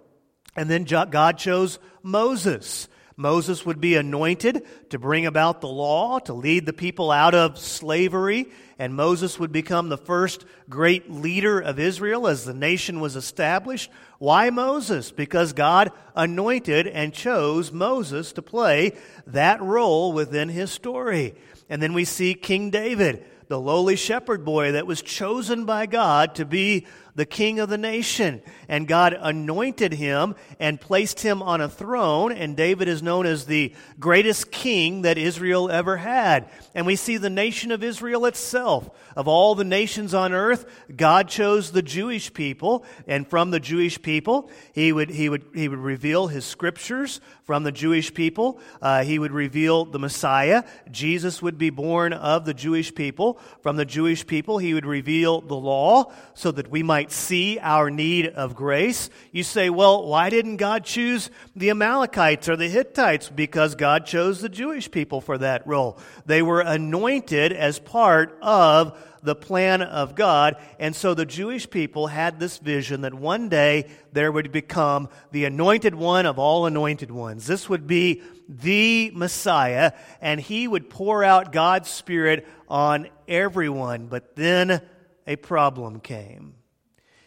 And 0.55 0.69
then 0.69 0.83
God 0.83 1.39
chose 1.39 1.79
Moses. 2.03 2.87
Moses 3.15 3.65
would 3.65 3.80
be 3.80 3.95
anointed 3.95 4.65
to 4.89 4.99
bring 4.99 5.26
about 5.26 5.62
the 5.62 5.67
law, 5.67 6.19
to 6.19 6.34
lead 6.34 6.65
the 6.65 6.73
people 6.73 7.12
out 7.12 7.36
of 7.36 7.60
slavery, 7.60 8.47
and 8.80 8.95
Moses 8.95 9.39
would 9.39 9.52
become 9.52 9.89
the 9.89 9.97
first 9.97 10.45
great 10.69 11.12
leader 11.12 11.60
of 11.60 11.80
Israel 11.80 12.28
as 12.28 12.43
the 12.43 12.54
nation 12.54 12.99
was 12.99 13.15
established. 13.15 13.91
Why 14.17 14.49
Moses? 14.49 15.12
Because 15.12 15.54
God 15.54 15.91
anointed 16.15 16.88
and 16.88 17.13
chose 17.13 17.71
Moses 17.71 18.34
to 18.34 18.41
play 18.41 18.93
that 19.28 19.62
role 19.62 20.12
within 20.12 20.49
his 20.49 20.71
story. 20.71 21.36
And 21.69 21.82
then 21.82 21.93
we 21.93 22.06
see 22.06 22.34
King 22.34 22.71
David, 22.71 23.26
the 23.53 23.59
lowly 23.59 23.95
shepherd 23.95 24.43
boy 24.43 24.71
that 24.71 24.87
was 24.87 24.99
chosen 25.03 25.63
by 25.63 25.85
God 25.85 26.33
to 26.33 26.43
be 26.43 26.87
the 27.15 27.25
king 27.25 27.59
of 27.59 27.69
the 27.69 27.77
nation. 27.77 28.41
And 28.67 28.87
God 28.87 29.15
anointed 29.19 29.93
him 29.93 30.35
and 30.59 30.81
placed 30.81 31.21
him 31.21 31.43
on 31.43 31.61
a 31.61 31.69
throne. 31.69 32.31
And 32.31 32.57
David 32.57 32.87
is 32.87 33.03
known 33.03 33.25
as 33.25 33.45
the 33.45 33.73
greatest 33.99 34.51
king 34.51 35.03
that 35.03 35.17
Israel 35.17 35.69
ever 35.69 35.97
had. 35.97 36.49
And 36.73 36.85
we 36.85 36.95
see 36.95 37.17
the 37.17 37.29
nation 37.29 37.71
of 37.71 37.83
Israel 37.83 38.25
itself. 38.25 38.89
Of 39.15 39.27
all 39.27 39.53
the 39.53 39.63
nations 39.63 40.15
on 40.15 40.33
earth, 40.33 40.65
God 40.95 41.27
chose 41.27 41.71
the 41.71 41.83
Jewish 41.83 42.33
people. 42.33 42.83
And 43.07 43.27
from 43.27 43.51
the 43.51 43.59
Jewish 43.59 44.01
people, 44.01 44.49
he 44.73 44.91
would, 44.91 45.11
he 45.11 45.29
would, 45.29 45.45
he 45.53 45.67
would 45.67 45.79
reveal 45.79 46.27
his 46.27 46.45
scriptures. 46.45 47.21
From 47.43 47.63
the 47.63 47.73
Jewish 47.73 48.13
people, 48.13 48.59
uh, 48.81 49.03
he 49.03 49.19
would 49.19 49.33
reveal 49.33 49.83
the 49.85 49.99
Messiah. 49.99 50.63
Jesus 50.89 51.41
would 51.41 51.57
be 51.57 51.69
born 51.69 52.13
of 52.13 52.45
the 52.45 52.53
Jewish 52.53 52.95
people. 52.95 53.37
From 53.62 53.75
the 53.75 53.86
Jewish 53.86 54.25
people, 54.27 54.58
he 54.58 54.73
would 54.73 54.86
reveal 54.86 55.41
the 55.41 55.56
law 55.56 56.12
so 56.34 56.51
that 56.51 56.69
we 56.69 56.84
might 56.84 57.12
see 57.12 57.60
our 57.60 57.89
need 57.89 58.27
of 58.27 58.56
grace. 58.56 59.10
You 59.32 59.43
say, 59.43 59.69
well, 59.69 60.06
why 60.06 60.29
didn't 60.29 60.58
God 60.58 60.84
choose 60.84 61.29
the 61.56 61.69
Amalekites 61.69 62.49
or 62.49 62.56
the 62.56 62.67
Hittites? 62.67 63.29
Because 63.29 63.75
God 63.75 64.06
chose 64.06 64.41
the 64.41 64.49
Jewish 64.49 64.91
people 64.91 65.21
for 65.21 65.38
that 65.38 65.65
role. 65.65 65.97
They 66.25 66.41
were 66.41 66.62
anointed 66.62 67.53
as 67.53 67.79
part 67.79 68.38
of 68.41 68.97
the 69.23 69.36
plan 69.36 69.81
of 69.81 70.15
God. 70.15 70.57
And 70.79 70.95
so 70.95 71.13
the 71.13 71.25
Jewish 71.25 71.69
people 71.69 72.07
had 72.07 72.39
this 72.39 72.57
vision 72.57 73.01
that 73.01 73.13
one 73.13 73.49
day 73.49 73.88
there 74.12 74.31
would 74.31 74.51
become 74.51 75.09
the 75.31 75.45
anointed 75.45 75.95
one 75.95 76.25
of 76.25 76.38
all 76.38 76.65
anointed 76.65 77.09
ones. 77.09 77.47
This 77.47 77.69
would 77.69 77.88
be 77.88 78.21
the 78.47 79.12
Messiah, 79.13 79.93
and 80.21 80.39
he 80.39 80.67
would 80.67 80.89
pour 80.89 81.23
out 81.23 81.51
God's 81.51 81.89
Spirit 81.89 82.47
on 82.67 83.07
everyone. 83.27 84.07
But 84.07 84.36
then 84.36 84.81
a 85.25 85.38
problem 85.38 85.99
came. 85.99 86.55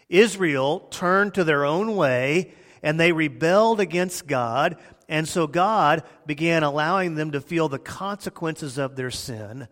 Israel 0.09 0.80
turned 0.90 1.35
to 1.35 1.44
their 1.44 1.64
own 1.64 1.96
way 1.96 2.52
and 2.82 3.00
they 3.00 3.12
rebelled 3.12 3.80
against 3.80 4.26
God. 4.26 4.76
And 5.09 5.28
so 5.28 5.46
God 5.46 6.04
began 6.26 6.62
allowing 6.62 7.14
them 7.14 7.32
to 7.32 7.40
feel 7.40 7.68
the 7.68 7.78
consequences 7.78 8.78
of 8.78 8.96
their 8.96 9.11
sin. 9.11 9.68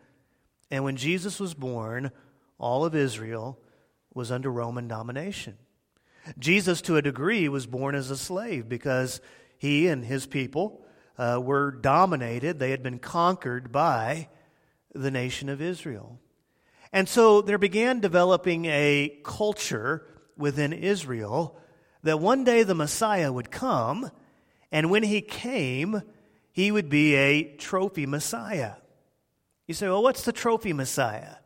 And 0.75 0.83
when 0.83 0.97
Jesus 0.97 1.39
was 1.39 1.55
born, 1.55 2.11
all 2.59 2.85
of 2.85 2.97
Israel 2.97 3.61
was 4.13 4.33
under 4.33 4.51
Roman 4.51 4.89
domination. 4.89 5.57
Jesus, 6.37 6.83
to 6.83 6.97
a 6.97 7.03
degree, 7.03 7.49
was 7.49 7.65
born 7.65 7.95
as 7.95 8.11
a 8.11 8.17
slave 8.17 8.69
because 8.69 9.21
he 9.57 9.87
and 9.87 10.05
his 10.05 10.27
people 10.27 10.85
uh, 11.17 11.41
were 11.41 11.71
dominated, 11.71 12.59
they 12.59 12.73
had 12.73 12.83
been 12.83 12.99
conquered 12.99 13.71
by 13.71 14.29
the 14.93 15.13
nation 15.13 15.49
of 15.49 15.63
Israel. 15.63 16.19
And 16.93 17.09
so 17.09 17.41
there 17.41 17.57
began 17.57 18.01
developing 18.01 18.65
a 18.65 19.21
culture 19.23 20.05
within 20.37 20.73
Israel 20.73 21.57
that 22.03 22.19
one 22.19 22.43
day 22.43 22.65
the 22.65 22.75
Messiah 22.75 23.33
would 23.33 23.53
come, 23.53 24.11
and 24.73 24.91
when 24.91 25.05
he 25.05 25.21
came, 25.21 26.03
he 26.51 26.73
would 26.73 26.89
be 26.89 27.15
a 27.15 27.55
trophy 27.59 28.07
Messiah. 28.07 28.73
You 29.67 29.75
say, 29.75 29.89
well, 29.89 30.03
what's 30.03 30.23
the 30.25 30.33
trophy 30.33 30.73
Messiah? 30.73 31.37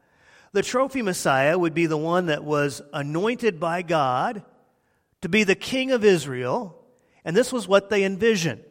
The 0.52 0.62
trophy 0.62 1.02
Messiah 1.02 1.58
would 1.58 1.74
be 1.74 1.86
the 1.86 1.96
one 1.96 2.26
that 2.26 2.44
was 2.44 2.82
anointed 2.92 3.60
by 3.60 3.82
God 3.82 4.42
to 5.20 5.28
be 5.28 5.44
the 5.44 5.54
king 5.54 5.92
of 5.92 6.04
Israel, 6.04 6.84
and 7.24 7.36
this 7.36 7.52
was 7.52 7.68
what 7.68 7.90
they 7.90 8.04
envisioned 8.04 8.64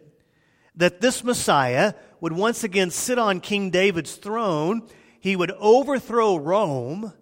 that 0.78 1.02
this 1.02 1.24
Messiah 1.24 1.94
would 2.22 2.34
once 2.34 2.64
again 2.64 2.92
sit 2.92 3.20
on 3.20 3.42
King 3.42 3.70
David's 3.70 4.16
throne, 4.16 4.88
he 5.20 5.36
would 5.36 5.52
overthrow 5.52 6.38
Rome, 6.38 7.14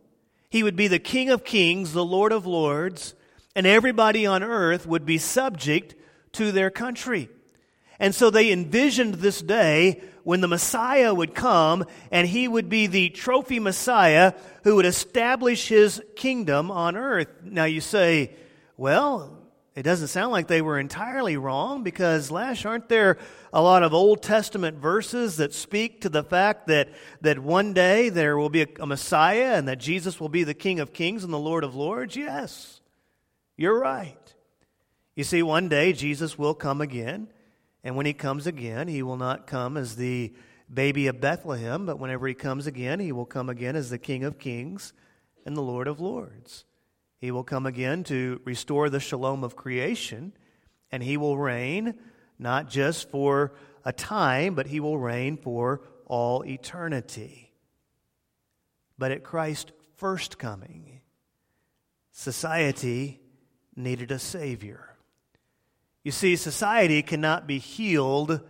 he 0.50 0.62
would 0.62 0.76
be 0.76 0.88
the 0.88 1.00
King 1.00 1.30
of 1.30 1.44
Kings, 1.44 1.94
the 1.94 2.06
Lord 2.06 2.32
of 2.32 2.46
Lords, 2.46 3.16
and 3.56 3.66
everybody 3.66 4.26
on 4.26 4.44
earth 4.44 4.86
would 4.86 5.06
be 5.06 5.18
subject 5.18 5.96
to 6.34 6.52
their 6.52 6.70
country. 6.70 7.30
And 7.98 8.14
so 8.14 8.30
they 8.30 8.52
envisioned 8.52 9.16
this 9.16 9.42
day 9.42 10.02
when 10.26 10.42
the 10.42 10.48
Messiah 10.48 11.14
would 11.14 11.36
come 11.36 11.86
and 12.12 12.28
he 12.28 12.48
would 12.48 12.68
be 12.68 12.88
the 12.88 13.10
trophy 13.10 13.60
Messiah 13.60 14.34
who 14.64 14.76
would 14.76 14.86
establish 14.86 15.68
his 15.68 16.02
kingdom 16.16 16.72
on 16.72 16.98
earth. 16.98 17.28
Now 17.44 17.66
you 17.66 17.80
say, 17.80 18.32
well, 18.76 19.38
it 19.76 19.84
doesn't 19.84 20.08
sound 20.08 20.32
like 20.32 20.48
they 20.48 20.64
were 20.64 20.80
entirely 20.80 21.38
wrong 21.38 21.84
because, 21.84 22.32
Lash, 22.32 22.66
aren't 22.66 22.90
there 22.90 23.20
a 23.54 23.62
lot 23.62 23.84
of 23.84 23.94
Old 23.94 24.24
Testament 24.24 24.78
verses 24.80 25.38
that 25.38 25.54
speak 25.54 26.02
to 26.02 26.10
the 26.10 26.24
fact 26.24 26.68
that, 26.68 26.90
that 27.22 27.38
one 27.38 27.74
day 27.74 28.10
there 28.10 28.36
will 28.36 28.50
be 28.50 28.64
a, 28.64 28.68
a 28.80 28.88
Messiah 28.88 29.54
and 29.54 29.68
that 29.68 29.78
Jesus 29.78 30.20
will 30.20 30.30
be 30.30 30.44
the 30.44 30.56
King 30.56 30.80
of 30.80 30.92
Kings 30.92 31.24
and 31.24 31.32
the 31.32 31.38
Lord 31.38 31.64
of 31.64 31.76
Lords? 31.76 32.16
Yes, 32.16 32.82
you're 33.58 33.80
right. 33.80 34.18
You 35.16 35.24
see, 35.24 35.44
one 35.44 35.70
day 35.70 35.94
Jesus 35.94 36.36
will 36.36 36.56
come 36.56 36.82
again, 36.82 37.28
and 37.86 37.96
when 37.96 38.08
he 38.08 38.14
comes 38.14 38.48
again, 38.48 38.88
he 38.88 39.04
will 39.04 39.16
not 39.16 39.46
come 39.46 39.78
as 39.78 39.96
the 39.96 40.34
baby 40.74 41.06
of 41.06 41.22
Bethlehem, 41.22 41.86
but 41.86 42.00
whenever 42.00 42.28
he 42.28 42.34
comes 42.34 42.66
again, 42.66 43.00
he 43.00 43.12
will 43.12 43.28
come 43.28 43.48
again 43.48 43.76
as 43.76 43.92
the 43.92 44.00
King 44.00 44.24
of 44.24 44.40
Kings 44.40 44.92
and 45.46 45.56
the 45.56 45.62
Lord 45.62 45.88
of 45.88 46.00
Lords. 46.00 46.66
He 47.20 47.30
will 47.30 47.44
come 47.44 47.68
again 47.68 48.04
to 48.06 48.42
restore 48.44 48.90
the 48.90 49.00
shalom 49.00 49.44
of 49.44 49.56
creation, 49.56 50.34
and 50.92 51.04
he 51.04 51.16
will 51.16 51.38
reign 51.38 51.94
not 52.40 52.72
just 52.72 53.12
for 53.12 53.54
a 53.86 53.94
time, 53.94 54.56
but 54.56 54.66
he 54.66 54.80
will 54.80 54.98
reign 54.98 55.38
for 55.38 55.82
all 56.08 56.44
eternity. 56.44 57.54
But 58.98 59.12
at 59.12 59.24
Christ's 59.24 59.72
first 59.98 60.40
coming, 60.40 61.02
society 62.12 63.20
needed 63.76 64.10
a 64.10 64.18
Savior. 64.18 64.95
You 66.06 66.12
see, 66.12 66.36
society 66.36 67.02
cannot 67.02 67.48
be 67.48 67.58
healed 67.58 68.42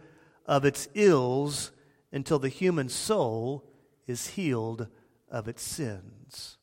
of 0.46 0.66
its 0.66 0.90
ills 0.94 1.72
until 2.12 2.38
the 2.38 2.50
human 2.50 2.90
soul 2.90 3.64
is 4.06 4.28
healed 4.28 4.88
of 5.32 5.48
its 5.48 5.64
sins. 5.64 6.58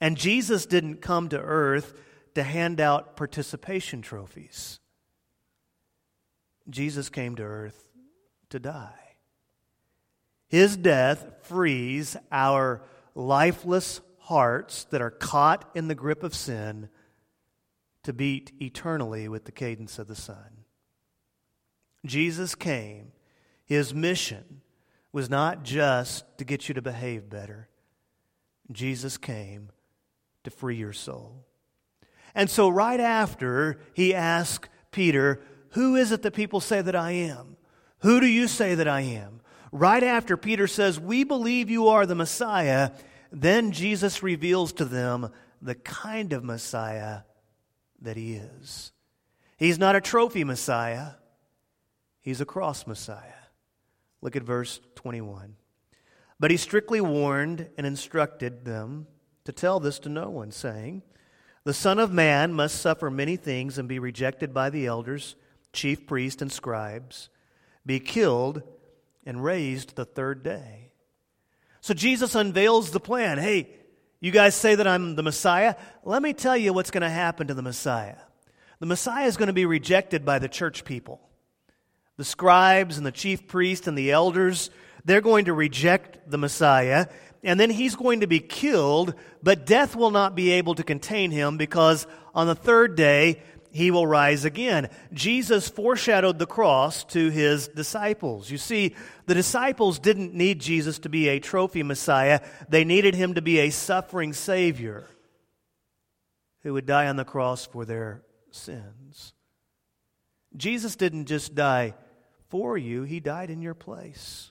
And 0.00 0.16
Jesus 0.16 0.66
didn't 0.66 1.02
come 1.02 1.28
to 1.28 1.38
earth 1.38 1.94
to 2.34 2.42
hand 2.42 2.80
out 2.80 3.16
participation 3.16 4.02
trophies. 4.02 4.80
Jesus 6.68 7.08
came 7.08 7.36
to 7.36 7.44
earth 7.44 7.88
to 8.50 8.58
die. 8.58 9.14
His 10.48 10.76
death 10.76 11.26
frees 11.42 12.16
our 12.32 12.82
lifeless 13.14 14.00
hearts 14.18 14.82
that 14.86 15.00
are 15.00 15.12
caught 15.12 15.70
in 15.76 15.86
the 15.86 15.94
grip 15.94 16.24
of 16.24 16.34
sin 16.34 16.88
to 18.08 18.14
beat 18.14 18.52
eternally 18.58 19.28
with 19.28 19.44
the 19.44 19.52
cadence 19.52 19.98
of 19.98 20.08
the 20.08 20.14
sun. 20.14 20.64
Jesus 22.06 22.54
came. 22.54 23.12
His 23.66 23.92
mission 23.92 24.62
was 25.12 25.28
not 25.28 25.62
just 25.62 26.24
to 26.38 26.44
get 26.46 26.68
you 26.68 26.74
to 26.74 26.80
behave 26.80 27.28
better. 27.28 27.68
Jesus 28.72 29.18
came 29.18 29.68
to 30.42 30.50
free 30.50 30.76
your 30.76 30.94
soul. 30.94 31.44
And 32.34 32.48
so, 32.48 32.70
right 32.70 32.98
after, 32.98 33.78
he 33.92 34.14
asked 34.14 34.70
Peter, 34.90 35.42
Who 35.72 35.94
is 35.94 36.10
it 36.10 36.22
that 36.22 36.32
people 36.32 36.60
say 36.62 36.80
that 36.80 36.96
I 36.96 37.10
am? 37.10 37.58
Who 37.98 38.20
do 38.20 38.26
you 38.26 38.48
say 38.48 38.74
that 38.74 38.88
I 38.88 39.02
am? 39.02 39.42
Right 39.70 40.02
after 40.02 40.38
Peter 40.38 40.66
says, 40.66 40.98
We 40.98 41.24
believe 41.24 41.68
you 41.68 41.88
are 41.88 42.06
the 42.06 42.14
Messiah, 42.14 42.92
then 43.30 43.70
Jesus 43.70 44.22
reveals 44.22 44.72
to 44.72 44.86
them 44.86 45.30
the 45.60 45.74
kind 45.74 46.32
of 46.32 46.42
Messiah 46.42 47.18
that 48.02 48.16
he 48.16 48.34
is. 48.34 48.92
He's 49.56 49.78
not 49.78 49.96
a 49.96 50.00
trophy 50.00 50.44
Messiah, 50.44 51.12
he's 52.20 52.40
a 52.40 52.46
cross 52.46 52.86
Messiah. 52.86 53.32
Look 54.20 54.36
at 54.36 54.42
verse 54.42 54.80
21. 54.96 55.56
But 56.40 56.50
he 56.50 56.56
strictly 56.56 57.00
warned 57.00 57.68
and 57.76 57.86
instructed 57.86 58.64
them 58.64 59.06
to 59.44 59.52
tell 59.52 59.80
this 59.80 59.98
to 60.00 60.08
no 60.08 60.28
one, 60.28 60.50
saying, 60.50 61.02
The 61.64 61.74
Son 61.74 61.98
of 61.98 62.12
Man 62.12 62.52
must 62.52 62.80
suffer 62.80 63.10
many 63.10 63.36
things 63.36 63.78
and 63.78 63.88
be 63.88 63.98
rejected 63.98 64.52
by 64.52 64.70
the 64.70 64.86
elders, 64.86 65.36
chief 65.72 66.06
priests, 66.06 66.42
and 66.42 66.52
scribes, 66.52 67.28
be 67.86 68.00
killed, 68.00 68.62
and 69.24 69.42
raised 69.42 69.94
the 69.94 70.04
third 70.04 70.42
day. 70.42 70.92
So 71.80 71.94
Jesus 71.94 72.34
unveils 72.34 72.90
the 72.90 73.00
plan. 73.00 73.38
Hey, 73.38 73.70
you 74.20 74.30
guys 74.30 74.54
say 74.54 74.74
that 74.74 74.86
I'm 74.86 75.14
the 75.16 75.22
Messiah? 75.22 75.74
Let 76.04 76.22
me 76.22 76.32
tell 76.32 76.56
you 76.56 76.72
what's 76.72 76.90
going 76.90 77.02
to 77.02 77.10
happen 77.10 77.46
to 77.48 77.54
the 77.54 77.62
Messiah. 77.62 78.16
The 78.80 78.86
Messiah 78.86 79.26
is 79.26 79.36
going 79.36 79.48
to 79.48 79.52
be 79.52 79.66
rejected 79.66 80.24
by 80.24 80.38
the 80.38 80.48
church 80.48 80.84
people. 80.84 81.20
The 82.16 82.24
scribes 82.24 82.96
and 82.96 83.06
the 83.06 83.12
chief 83.12 83.46
priests 83.46 83.86
and 83.86 83.96
the 83.96 84.10
elders, 84.10 84.70
they're 85.04 85.20
going 85.20 85.44
to 85.44 85.52
reject 85.52 86.30
the 86.30 86.38
Messiah 86.38 87.06
and 87.42 87.58
then 87.58 87.70
he's 87.70 87.94
going 87.94 88.20
to 88.20 88.26
be 88.26 88.40
killed, 88.40 89.14
but 89.42 89.66
death 89.66 89.94
will 89.94 90.10
not 90.10 90.34
be 90.34 90.52
able 90.52 90.74
to 90.74 90.82
contain 90.82 91.30
him 91.30 91.56
because 91.56 92.06
on 92.34 92.46
the 92.46 92.54
third 92.54 92.96
day 92.96 93.42
he 93.70 93.90
will 93.90 94.06
rise 94.06 94.44
again. 94.44 94.88
Jesus 95.12 95.68
foreshadowed 95.68 96.38
the 96.38 96.46
cross 96.46 97.04
to 97.04 97.30
his 97.30 97.68
disciples. 97.68 98.50
You 98.50 98.58
see, 98.58 98.94
the 99.26 99.34
disciples 99.34 99.98
didn't 99.98 100.34
need 100.34 100.60
Jesus 100.60 100.98
to 101.00 101.08
be 101.08 101.28
a 101.28 101.40
trophy 101.40 101.82
Messiah, 101.82 102.40
they 102.68 102.84
needed 102.84 103.14
him 103.14 103.34
to 103.34 103.42
be 103.42 103.60
a 103.60 103.70
suffering 103.70 104.32
Savior 104.32 105.06
who 106.62 106.72
would 106.72 106.86
die 106.86 107.06
on 107.06 107.16
the 107.16 107.24
cross 107.24 107.66
for 107.66 107.84
their 107.84 108.22
sins. 108.50 109.32
Jesus 110.56 110.96
didn't 110.96 111.26
just 111.26 111.54
die 111.54 111.94
for 112.48 112.78
you, 112.78 113.02
he 113.02 113.20
died 113.20 113.50
in 113.50 113.62
your 113.62 113.74
place. 113.74 114.50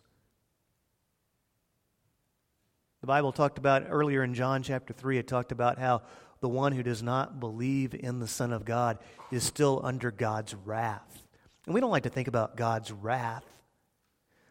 The 3.01 3.07
Bible 3.07 3.31
talked 3.31 3.57
about 3.57 3.85
earlier 3.89 4.23
in 4.23 4.33
John 4.33 4.63
chapter 4.63 4.93
3, 4.93 5.17
it 5.17 5.27
talked 5.27 5.51
about 5.51 5.79
how 5.79 6.01
the 6.39 6.49
one 6.49 6.71
who 6.71 6.83
does 6.83 7.01
not 7.01 7.39
believe 7.39 7.93
in 7.93 8.19
the 8.19 8.27
Son 8.27 8.53
of 8.53 8.65
God 8.65 8.99
is 9.31 9.43
still 9.43 9.81
under 9.83 10.11
God's 10.11 10.53
wrath. 10.53 11.23
And 11.65 11.73
we 11.73 11.81
don't 11.81 11.91
like 11.91 12.03
to 12.03 12.09
think 12.09 12.27
about 12.27 12.55
God's 12.55 12.91
wrath. 12.91 13.45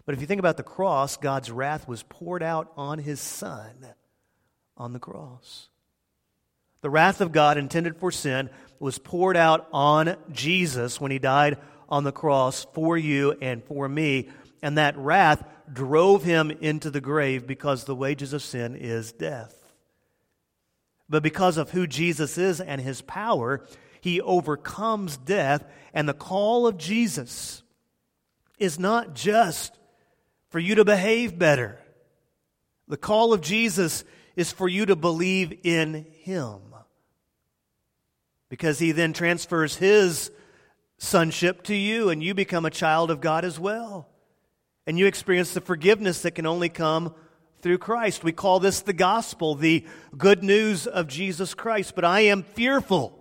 But 0.04 0.14
if 0.14 0.20
you 0.20 0.26
think 0.26 0.38
about 0.38 0.56
the 0.56 0.62
cross, 0.62 1.16
God's 1.16 1.50
wrath 1.50 1.88
was 1.88 2.02
poured 2.02 2.42
out 2.42 2.72
on 2.76 2.98
his 2.98 3.20
Son 3.20 3.74
on 4.76 4.92
the 4.92 4.98
cross. 4.98 5.68
The 6.82 6.90
wrath 6.90 7.20
of 7.20 7.32
God 7.32 7.58
intended 7.58 7.96
for 7.96 8.12
sin 8.12 8.50
was 8.78 8.98
poured 8.98 9.36
out 9.36 9.66
on 9.72 10.16
Jesus 10.30 11.00
when 11.00 11.10
he 11.10 11.18
died 11.18 11.58
on 11.88 12.04
the 12.04 12.12
cross 12.12 12.66
for 12.74 12.96
you 12.96 13.36
and 13.40 13.64
for 13.64 13.88
me. 13.88 14.28
And 14.62 14.78
that 14.78 14.96
wrath 14.96 15.44
drove 15.72 16.22
him 16.22 16.50
into 16.50 16.90
the 16.90 17.00
grave 17.00 17.46
because 17.46 17.84
the 17.84 17.94
wages 17.94 18.32
of 18.32 18.42
sin 18.42 18.76
is 18.76 19.12
death. 19.12 19.65
But 21.08 21.22
because 21.22 21.56
of 21.56 21.70
who 21.70 21.86
Jesus 21.86 22.36
is 22.36 22.60
and 22.60 22.80
his 22.80 23.00
power, 23.02 23.64
he 24.00 24.20
overcomes 24.20 25.16
death. 25.16 25.64
And 25.94 26.08
the 26.08 26.14
call 26.14 26.66
of 26.66 26.78
Jesus 26.78 27.62
is 28.58 28.78
not 28.78 29.14
just 29.14 29.78
for 30.48 30.58
you 30.58 30.76
to 30.76 30.84
behave 30.84 31.38
better, 31.38 31.78
the 32.88 32.96
call 32.96 33.32
of 33.32 33.40
Jesus 33.40 34.04
is 34.36 34.52
for 34.52 34.68
you 34.68 34.86
to 34.86 34.96
believe 34.96 35.60
in 35.64 36.06
him. 36.20 36.60
Because 38.48 38.78
he 38.78 38.92
then 38.92 39.12
transfers 39.12 39.76
his 39.76 40.30
sonship 40.98 41.64
to 41.64 41.74
you, 41.74 42.10
and 42.10 42.22
you 42.22 42.32
become 42.32 42.64
a 42.64 42.70
child 42.70 43.10
of 43.10 43.20
God 43.20 43.44
as 43.44 43.58
well 43.58 44.08
and 44.86 44.98
you 44.98 45.06
experience 45.06 45.52
the 45.52 45.60
forgiveness 45.60 46.22
that 46.22 46.32
can 46.32 46.46
only 46.46 46.68
come 46.68 47.14
through 47.66 47.78
Christ. 47.78 48.22
We 48.22 48.30
call 48.30 48.60
this 48.60 48.78
the 48.82 48.92
gospel, 48.92 49.56
the 49.56 49.84
good 50.16 50.44
news 50.44 50.86
of 50.86 51.08
Jesus 51.08 51.52
Christ. 51.52 51.96
But 51.96 52.04
I 52.04 52.20
am 52.20 52.44
fearful 52.44 53.18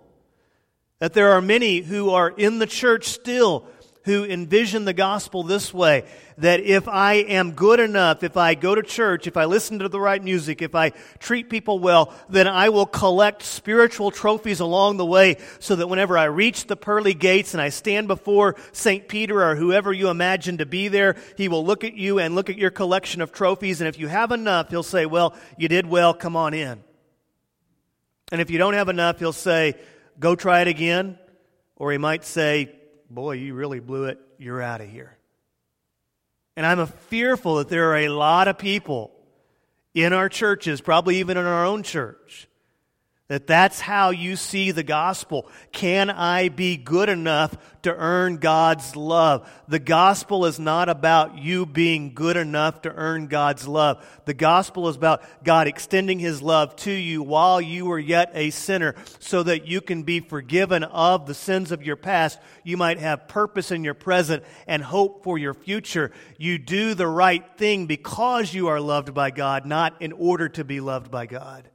That 1.00 1.14
there 1.14 1.32
are 1.32 1.42
many 1.42 1.80
who 1.80 2.10
are 2.10 2.30
in 2.30 2.60
the 2.60 2.66
church 2.66 3.08
still 3.08 3.66
who 4.06 4.24
envision 4.24 4.84
the 4.84 4.92
gospel 4.92 5.42
this 5.42 5.74
way 5.74 6.04
that 6.38 6.60
if 6.60 6.86
I 6.86 7.14
am 7.14 7.52
good 7.52 7.80
enough, 7.80 8.22
if 8.22 8.36
I 8.36 8.54
go 8.54 8.74
to 8.76 8.82
church, 8.82 9.26
if 9.26 9.36
I 9.36 9.46
listen 9.46 9.80
to 9.80 9.88
the 9.88 10.00
right 10.00 10.22
music, 10.22 10.62
if 10.62 10.76
I 10.76 10.90
treat 11.18 11.50
people 11.50 11.80
well, 11.80 12.14
then 12.28 12.46
I 12.46 12.68
will 12.68 12.86
collect 12.86 13.42
spiritual 13.42 14.12
trophies 14.12 14.60
along 14.60 14.96
the 14.96 15.04
way 15.04 15.38
so 15.58 15.74
that 15.74 15.88
whenever 15.88 16.16
I 16.16 16.24
reach 16.24 16.68
the 16.68 16.76
pearly 16.76 17.14
gates 17.14 17.52
and 17.52 17.60
I 17.60 17.70
stand 17.70 18.06
before 18.06 18.54
St. 18.70 19.08
Peter 19.08 19.42
or 19.42 19.56
whoever 19.56 19.92
you 19.92 20.08
imagine 20.08 20.58
to 20.58 20.66
be 20.66 20.86
there, 20.86 21.16
he 21.36 21.48
will 21.48 21.64
look 21.64 21.82
at 21.82 21.94
you 21.94 22.20
and 22.20 22.36
look 22.36 22.48
at 22.48 22.56
your 22.56 22.70
collection 22.70 23.20
of 23.20 23.32
trophies. 23.32 23.80
And 23.80 23.88
if 23.88 23.98
you 23.98 24.06
have 24.06 24.30
enough, 24.30 24.70
he'll 24.70 24.84
say, 24.84 25.06
Well, 25.06 25.34
you 25.58 25.66
did 25.66 25.84
well, 25.84 26.14
come 26.14 26.36
on 26.36 26.54
in. 26.54 26.80
And 28.30 28.40
if 28.40 28.50
you 28.50 28.58
don't 28.58 28.74
have 28.74 28.88
enough, 28.88 29.18
he'll 29.18 29.32
say, 29.32 29.74
Go 30.20 30.36
try 30.36 30.60
it 30.60 30.68
again. 30.68 31.18
Or 31.74 31.90
he 31.92 31.98
might 31.98 32.24
say, 32.24 32.72
boy, 33.10 33.32
you 33.32 33.54
really 33.54 33.80
blew 33.80 34.04
it. 34.04 34.18
You're 34.38 34.62
out 34.62 34.80
of 34.80 34.88
here. 34.88 35.16
And 36.56 36.64
I'm 36.64 36.86
fearful 36.86 37.56
that 37.56 37.68
there 37.68 37.90
are 37.90 37.98
a 37.98 38.08
lot 38.08 38.48
of 38.48 38.58
people 38.58 39.12
in 39.94 40.12
our 40.12 40.28
churches, 40.28 40.80
probably 40.80 41.18
even 41.18 41.36
in 41.36 41.44
our 41.44 41.66
own 41.66 41.82
church, 41.82 42.48
that 43.28 43.48
that's 43.48 43.80
how 43.80 44.10
you 44.10 44.36
see 44.36 44.70
the 44.70 44.84
gospel. 44.84 45.50
Can 45.72 46.10
I 46.10 46.48
be 46.48 46.76
good 46.76 47.08
enough 47.08 47.56
to 47.82 47.92
earn 47.92 48.36
God's 48.36 48.94
love? 48.94 49.50
The 49.66 49.80
gospel 49.80 50.46
is 50.46 50.60
not 50.60 50.88
about 50.88 51.36
you 51.36 51.66
being 51.66 52.14
good 52.14 52.36
enough 52.36 52.82
to 52.82 52.92
earn 52.94 53.26
God's 53.26 53.66
love. 53.66 54.06
The 54.26 54.34
gospel 54.34 54.88
is 54.88 54.94
about 54.94 55.24
God 55.42 55.66
extending 55.66 56.20
his 56.20 56.40
love 56.40 56.76
to 56.76 56.92
you 56.92 57.20
while 57.20 57.60
you 57.60 57.86
were 57.86 57.98
yet 57.98 58.30
a 58.32 58.50
sinner 58.50 58.94
so 59.18 59.42
that 59.42 59.66
you 59.66 59.80
can 59.80 60.04
be 60.04 60.20
forgiven 60.20 60.84
of 60.84 61.26
the 61.26 61.34
sins 61.34 61.72
of 61.72 61.82
your 61.82 61.96
past. 61.96 62.38
You 62.62 62.76
might 62.76 63.00
have 63.00 63.26
purpose 63.26 63.72
in 63.72 63.82
your 63.82 63.94
present 63.94 64.44
and 64.68 64.84
hope 64.84 65.24
for 65.24 65.36
your 65.36 65.54
future. 65.54 66.12
You 66.38 66.58
do 66.58 66.94
the 66.94 67.08
right 67.08 67.44
thing 67.56 67.86
because 67.86 68.54
you 68.54 68.68
are 68.68 68.80
loved 68.80 69.14
by 69.14 69.32
God, 69.32 69.66
not 69.66 70.00
in 70.00 70.12
order 70.12 70.48
to 70.50 70.62
be 70.62 70.78
loved 70.78 71.10
by 71.10 71.26
God. 71.26 71.68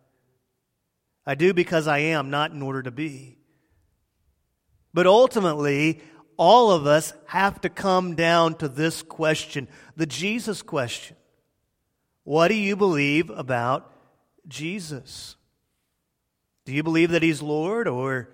I 1.31 1.35
do 1.35 1.53
because 1.53 1.87
I 1.87 1.99
am, 1.99 2.29
not 2.29 2.51
in 2.51 2.61
order 2.61 2.83
to 2.83 2.91
be. 2.91 3.37
But 4.93 5.07
ultimately, 5.07 6.01
all 6.35 6.71
of 6.71 6.85
us 6.85 7.13
have 7.27 7.61
to 7.61 7.69
come 7.69 8.15
down 8.15 8.55
to 8.55 8.67
this 8.67 9.01
question 9.01 9.69
the 9.95 10.05
Jesus 10.05 10.61
question. 10.61 11.15
What 12.25 12.49
do 12.49 12.55
you 12.55 12.75
believe 12.75 13.29
about 13.29 13.93
Jesus? 14.45 15.37
Do 16.65 16.73
you 16.73 16.83
believe 16.83 17.11
that 17.11 17.23
he's 17.23 17.41
Lord, 17.41 17.87
or 17.87 18.27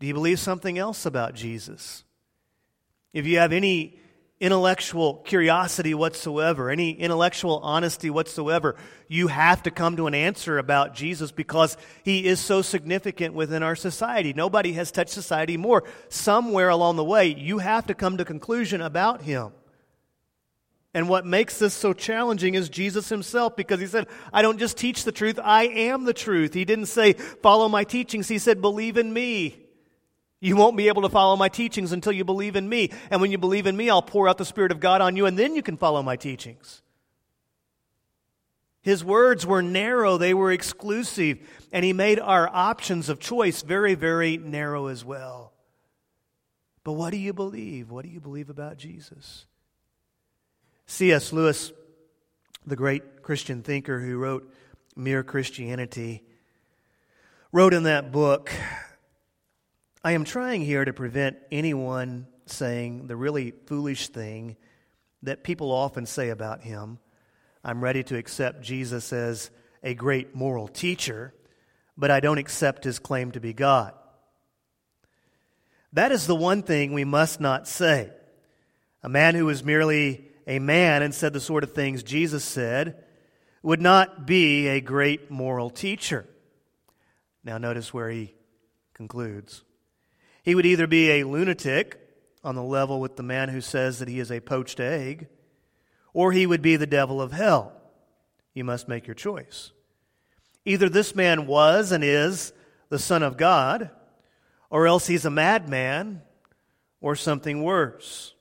do 0.00 0.08
you 0.08 0.14
believe 0.14 0.40
something 0.40 0.78
else 0.78 1.06
about 1.06 1.34
Jesus? 1.34 2.02
If 3.12 3.24
you 3.24 3.38
have 3.38 3.52
any 3.52 3.99
intellectual 4.40 5.16
curiosity 5.16 5.92
whatsoever, 5.92 6.70
any 6.70 6.92
intellectual 6.92 7.58
honesty 7.58 8.08
whatsoever, 8.08 8.74
you 9.06 9.28
have 9.28 9.62
to 9.64 9.70
come 9.70 9.96
to 9.96 10.06
an 10.06 10.14
answer 10.14 10.56
about 10.56 10.94
Jesus 10.94 11.30
because 11.30 11.76
he 12.02 12.26
is 12.26 12.40
so 12.40 12.62
significant 12.62 13.34
within 13.34 13.62
our 13.62 13.76
society. 13.76 14.32
Nobody 14.32 14.72
has 14.72 14.90
touched 14.90 15.10
society 15.10 15.58
more. 15.58 15.84
Somewhere 16.08 16.70
along 16.70 16.96
the 16.96 17.04
way, 17.04 17.26
you 17.26 17.58
have 17.58 17.86
to 17.88 17.94
come 17.94 18.16
to 18.16 18.24
conclusion 18.24 18.80
about 18.80 19.20
him. 19.20 19.52
And 20.94 21.08
what 21.08 21.26
makes 21.26 21.58
this 21.58 21.74
so 21.74 21.92
challenging 21.92 22.54
is 22.54 22.68
Jesus 22.68 23.08
himself 23.08 23.54
because 23.54 23.78
he 23.78 23.86
said, 23.86 24.08
I 24.32 24.42
don't 24.42 24.58
just 24.58 24.76
teach 24.76 25.04
the 25.04 25.12
truth, 25.12 25.38
I 25.40 25.64
am 25.64 26.04
the 26.04 26.14
truth. 26.14 26.54
He 26.54 26.64
didn't 26.64 26.86
say, 26.86 27.12
follow 27.12 27.68
my 27.68 27.84
teachings. 27.84 28.26
He 28.26 28.38
said, 28.38 28.60
believe 28.60 28.96
in 28.96 29.12
me. 29.12 29.69
You 30.40 30.56
won't 30.56 30.76
be 30.76 30.88
able 30.88 31.02
to 31.02 31.10
follow 31.10 31.36
my 31.36 31.50
teachings 31.50 31.92
until 31.92 32.12
you 32.12 32.24
believe 32.24 32.56
in 32.56 32.66
me. 32.66 32.90
And 33.10 33.20
when 33.20 33.30
you 33.30 33.36
believe 33.36 33.66
in 33.66 33.76
me, 33.76 33.90
I'll 33.90 34.00
pour 34.00 34.26
out 34.26 34.38
the 34.38 34.44
Spirit 34.44 34.72
of 34.72 34.80
God 34.80 35.02
on 35.02 35.14
you, 35.14 35.26
and 35.26 35.38
then 35.38 35.54
you 35.54 35.62
can 35.62 35.76
follow 35.76 36.02
my 36.02 36.16
teachings. 36.16 36.82
His 38.80 39.04
words 39.04 39.44
were 39.44 39.60
narrow, 39.60 40.16
they 40.16 40.32
were 40.32 40.50
exclusive, 40.50 41.38
and 41.70 41.84
he 41.84 41.92
made 41.92 42.18
our 42.18 42.48
options 42.48 43.10
of 43.10 43.20
choice 43.20 43.60
very, 43.60 43.94
very 43.94 44.38
narrow 44.38 44.86
as 44.86 45.04
well. 45.04 45.52
But 46.82 46.92
what 46.92 47.10
do 47.10 47.18
you 47.18 47.34
believe? 47.34 47.90
What 47.90 48.06
do 48.06 48.10
you 48.10 48.20
believe 48.20 48.48
about 48.48 48.78
Jesus? 48.78 49.44
C.S. 50.86 51.30
Lewis, 51.34 51.72
the 52.66 52.74
great 52.74 53.22
Christian 53.22 53.62
thinker 53.62 54.00
who 54.00 54.16
wrote 54.16 54.50
Mere 54.96 55.22
Christianity, 55.22 56.24
wrote 57.52 57.74
in 57.74 57.82
that 57.82 58.10
book 58.10 58.50
I 60.02 60.12
am 60.12 60.24
trying 60.24 60.62
here 60.62 60.82
to 60.82 60.94
prevent 60.94 61.36
anyone 61.52 62.26
saying 62.46 63.06
the 63.06 63.16
really 63.16 63.52
foolish 63.66 64.08
thing 64.08 64.56
that 65.22 65.44
people 65.44 65.70
often 65.70 66.06
say 66.06 66.30
about 66.30 66.62
him. 66.62 66.98
I'm 67.62 67.84
ready 67.84 68.02
to 68.04 68.16
accept 68.16 68.62
Jesus 68.62 69.12
as 69.12 69.50
a 69.82 69.92
great 69.92 70.34
moral 70.34 70.68
teacher, 70.68 71.34
but 71.98 72.10
I 72.10 72.20
don't 72.20 72.38
accept 72.38 72.84
his 72.84 72.98
claim 72.98 73.32
to 73.32 73.40
be 73.40 73.52
God. 73.52 73.92
That 75.92 76.12
is 76.12 76.26
the 76.26 76.34
one 76.34 76.62
thing 76.62 76.94
we 76.94 77.04
must 77.04 77.38
not 77.38 77.68
say. 77.68 78.10
A 79.02 79.08
man 79.10 79.34
who 79.34 79.44
was 79.44 79.62
merely 79.62 80.24
a 80.46 80.60
man 80.60 81.02
and 81.02 81.14
said 81.14 81.34
the 81.34 81.40
sort 81.40 81.62
of 81.62 81.72
things 81.72 82.02
Jesus 82.02 82.42
said 82.42 83.04
would 83.62 83.82
not 83.82 84.24
be 84.26 84.66
a 84.68 84.80
great 84.80 85.30
moral 85.30 85.68
teacher. 85.68 86.26
Now, 87.44 87.58
notice 87.58 87.92
where 87.92 88.08
he 88.08 88.34
concludes. 88.94 89.62
He 90.42 90.54
would 90.54 90.66
either 90.66 90.86
be 90.86 91.10
a 91.10 91.24
lunatic 91.24 92.00
on 92.42 92.54
the 92.54 92.62
level 92.62 93.00
with 93.00 93.16
the 93.16 93.22
man 93.22 93.48
who 93.50 93.60
says 93.60 93.98
that 93.98 94.08
he 94.08 94.18
is 94.20 94.30
a 94.30 94.40
poached 94.40 94.80
egg, 94.80 95.28
or 96.12 96.32
he 96.32 96.46
would 96.46 96.62
be 96.62 96.76
the 96.76 96.86
devil 96.86 97.20
of 97.20 97.32
hell. 97.32 97.72
You 98.54 98.64
must 98.64 98.88
make 98.88 99.06
your 99.06 99.14
choice. 99.14 99.72
Either 100.64 100.88
this 100.88 101.14
man 101.14 101.46
was 101.46 101.92
and 101.92 102.02
is 102.02 102.52
the 102.88 102.98
Son 102.98 103.22
of 103.22 103.36
God, 103.36 103.90
or 104.70 104.86
else 104.86 105.06
he's 105.06 105.24
a 105.24 105.30
madman 105.30 106.22
or 107.00 107.16
something 107.16 107.62
worse. 107.62 108.34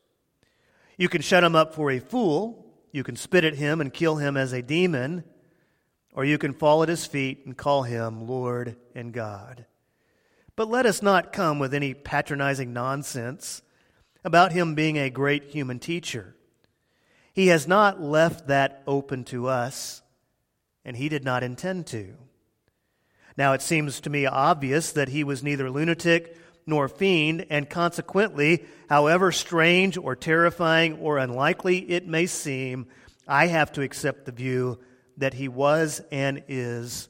You 0.97 1.09
can 1.09 1.21
shut 1.21 1.43
him 1.43 1.55
up 1.55 1.73
for 1.73 1.91
a 1.91 1.99
fool, 1.99 2.65
you 2.91 3.03
can 3.03 3.15
spit 3.15 3.43
at 3.43 3.55
him 3.55 3.81
and 3.81 3.93
kill 3.93 4.17
him 4.17 4.35
as 4.35 4.51
a 4.51 4.62
demon, 4.62 5.23
or 6.13 6.25
you 6.25 6.38
can 6.38 6.53
fall 6.53 6.83
at 6.83 6.89
his 6.89 7.05
feet 7.05 7.45
and 7.45 7.55
call 7.55 7.83
him 7.83 8.27
Lord 8.27 8.75
and 8.95 9.13
God. 9.13 9.65
But 10.60 10.67
let 10.67 10.86
us 10.86 11.02
not 11.02 11.32
come 11.32 11.58
with 11.58 11.74
any 11.74 11.93
patronizing 11.93 12.74
nonsense 12.74 13.62
about 14.26 14.52
him 14.52 14.76
being 14.76 14.98
a 14.98 15.10
great 15.10 15.45
human 15.45 15.80
teacher. 15.80 16.36
He 17.32 17.48
has 17.48 17.65
not 17.65 18.02
left 18.02 18.48
that 18.48 18.84
open 18.86 19.24
to 19.24 19.48
us, 19.48 20.02
and 20.84 20.98
he 20.98 21.08
did 21.08 21.24
not 21.24 21.43
intend 21.43 21.88
to. 21.88 22.13
Now, 23.38 23.54
it 23.54 23.62
seems 23.62 24.02
to 24.02 24.10
me 24.10 24.26
obvious 24.26 24.91
that 24.91 25.08
he 25.08 25.24
was 25.24 25.41
neither 25.41 25.72
lunatic 25.72 26.36
nor 26.67 26.89
fiend, 26.89 27.45
and 27.50 27.69
consequently, 27.69 28.65
however 28.89 29.32
strange 29.32 29.95
or 29.95 30.13
terrifying 30.13 30.98
or 30.98 31.19
unlikely 31.19 31.89
it 31.89 32.06
may 32.06 32.26
seem, 32.26 32.88
I 33.26 33.48
have 33.48 33.72
to 33.72 33.82
accept 33.82 34.26
the 34.26 34.34
view 34.34 34.78
that 35.15 35.36
he 35.36 35.48
was 35.48 36.02
and 36.12 36.43
is 36.50 37.08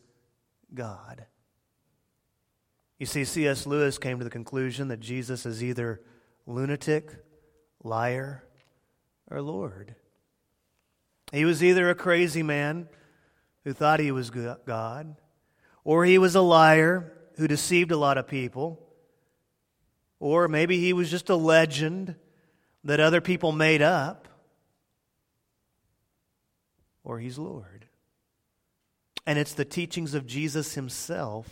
God. 0.71 1.25
You 2.99 3.05
see, 3.05 3.23
C.S. 3.23 3.65
Lewis 3.65 3.97
came 3.97 4.17
to 4.17 4.25
the 4.25 4.29
conclusion 4.29 4.89
that 4.89 4.99
Jesus 4.99 5.45
is 5.45 5.63
either 5.63 6.01
lunatic, 6.45 7.15
liar, 7.81 8.43
or 9.31 9.41
Lord. 9.41 9.95
He 11.31 11.45
was 11.45 11.63
either 11.63 11.89
a 11.89 11.95
crazy 11.95 12.43
man 12.43 12.89
who 13.63 13.71
thought 13.71 14.01
he 14.01 14.11
was 14.11 14.29
God, 14.29 15.15
or 15.85 16.03
he 16.03 16.17
was 16.17 16.35
a 16.35 16.41
liar 16.41 17.13
who 17.37 17.47
deceived 17.47 17.91
a 17.91 17.97
lot 17.97 18.17
of 18.17 18.27
people, 18.27 18.85
or 20.19 20.49
maybe 20.49 20.77
he 20.77 20.91
was 20.91 21.09
just 21.09 21.29
a 21.29 21.35
legend 21.35 22.15
that 22.83 22.99
other 22.99 23.21
people 23.21 23.53
made 23.53 23.81
up, 23.81 24.27
or 27.05 27.19
he's 27.19 27.37
Lord. 27.37 27.85
And 29.25 29.39
it's 29.39 29.53
the 29.53 29.63
teachings 29.63 30.13
of 30.13 30.25
Jesus 30.25 30.73
himself 30.73 31.47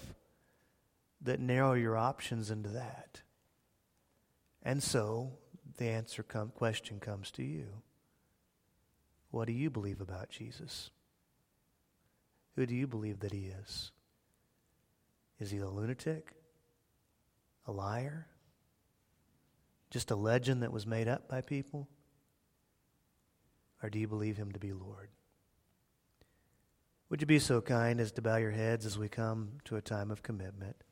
that 1.22 1.40
narrow 1.40 1.74
your 1.74 1.98
options 1.98 2.52
into 2.52 2.70
that. 2.70 3.22
And 4.64 4.82
so 4.82 5.34
the 5.78 5.90
answer 5.90 6.24
come, 6.24 6.50
question 6.50 7.00
comes 7.00 7.32
to 7.32 7.44
you. 7.44 7.68
What 9.32 9.48
do 9.48 9.54
you 9.54 9.70
believe 9.70 10.02
about 10.02 10.30
Jesus? 10.30 10.90
Who 12.56 12.66
do 12.66 12.76
you 12.76 12.88
believe 12.88 13.20
that 13.20 13.34
he 13.34 13.52
is? 13.64 13.92
Is 15.40 15.52
he 15.52 15.60
a 15.60 15.70
lunatic? 15.70 16.34
A 17.68 17.72
liar? 17.72 18.28
Just 19.90 20.12
a 20.12 20.16
legend 20.16 20.64
that 20.64 20.72
was 20.72 20.88
made 20.88 21.08
up 21.08 21.28
by 21.28 21.42
people? 21.42 21.88
Or 23.84 23.90
do 23.90 24.00
you 24.00 24.08
believe 24.08 24.38
him 24.38 24.52
to 24.54 24.60
be 24.60 24.74
Lord? 24.74 25.10
Would 27.10 27.22
you 27.22 27.28
be 27.28 27.40
so 27.40 27.62
kind 27.62 28.02
as 28.02 28.12
to 28.14 28.22
bow 28.22 28.38
your 28.38 28.52
heads 28.52 28.86
as 28.86 28.98
we 28.98 29.08
come 29.08 29.60
to 29.66 29.76
a 29.76 29.82
time 29.82 30.12
of 30.12 30.24
commitment? 30.24 30.84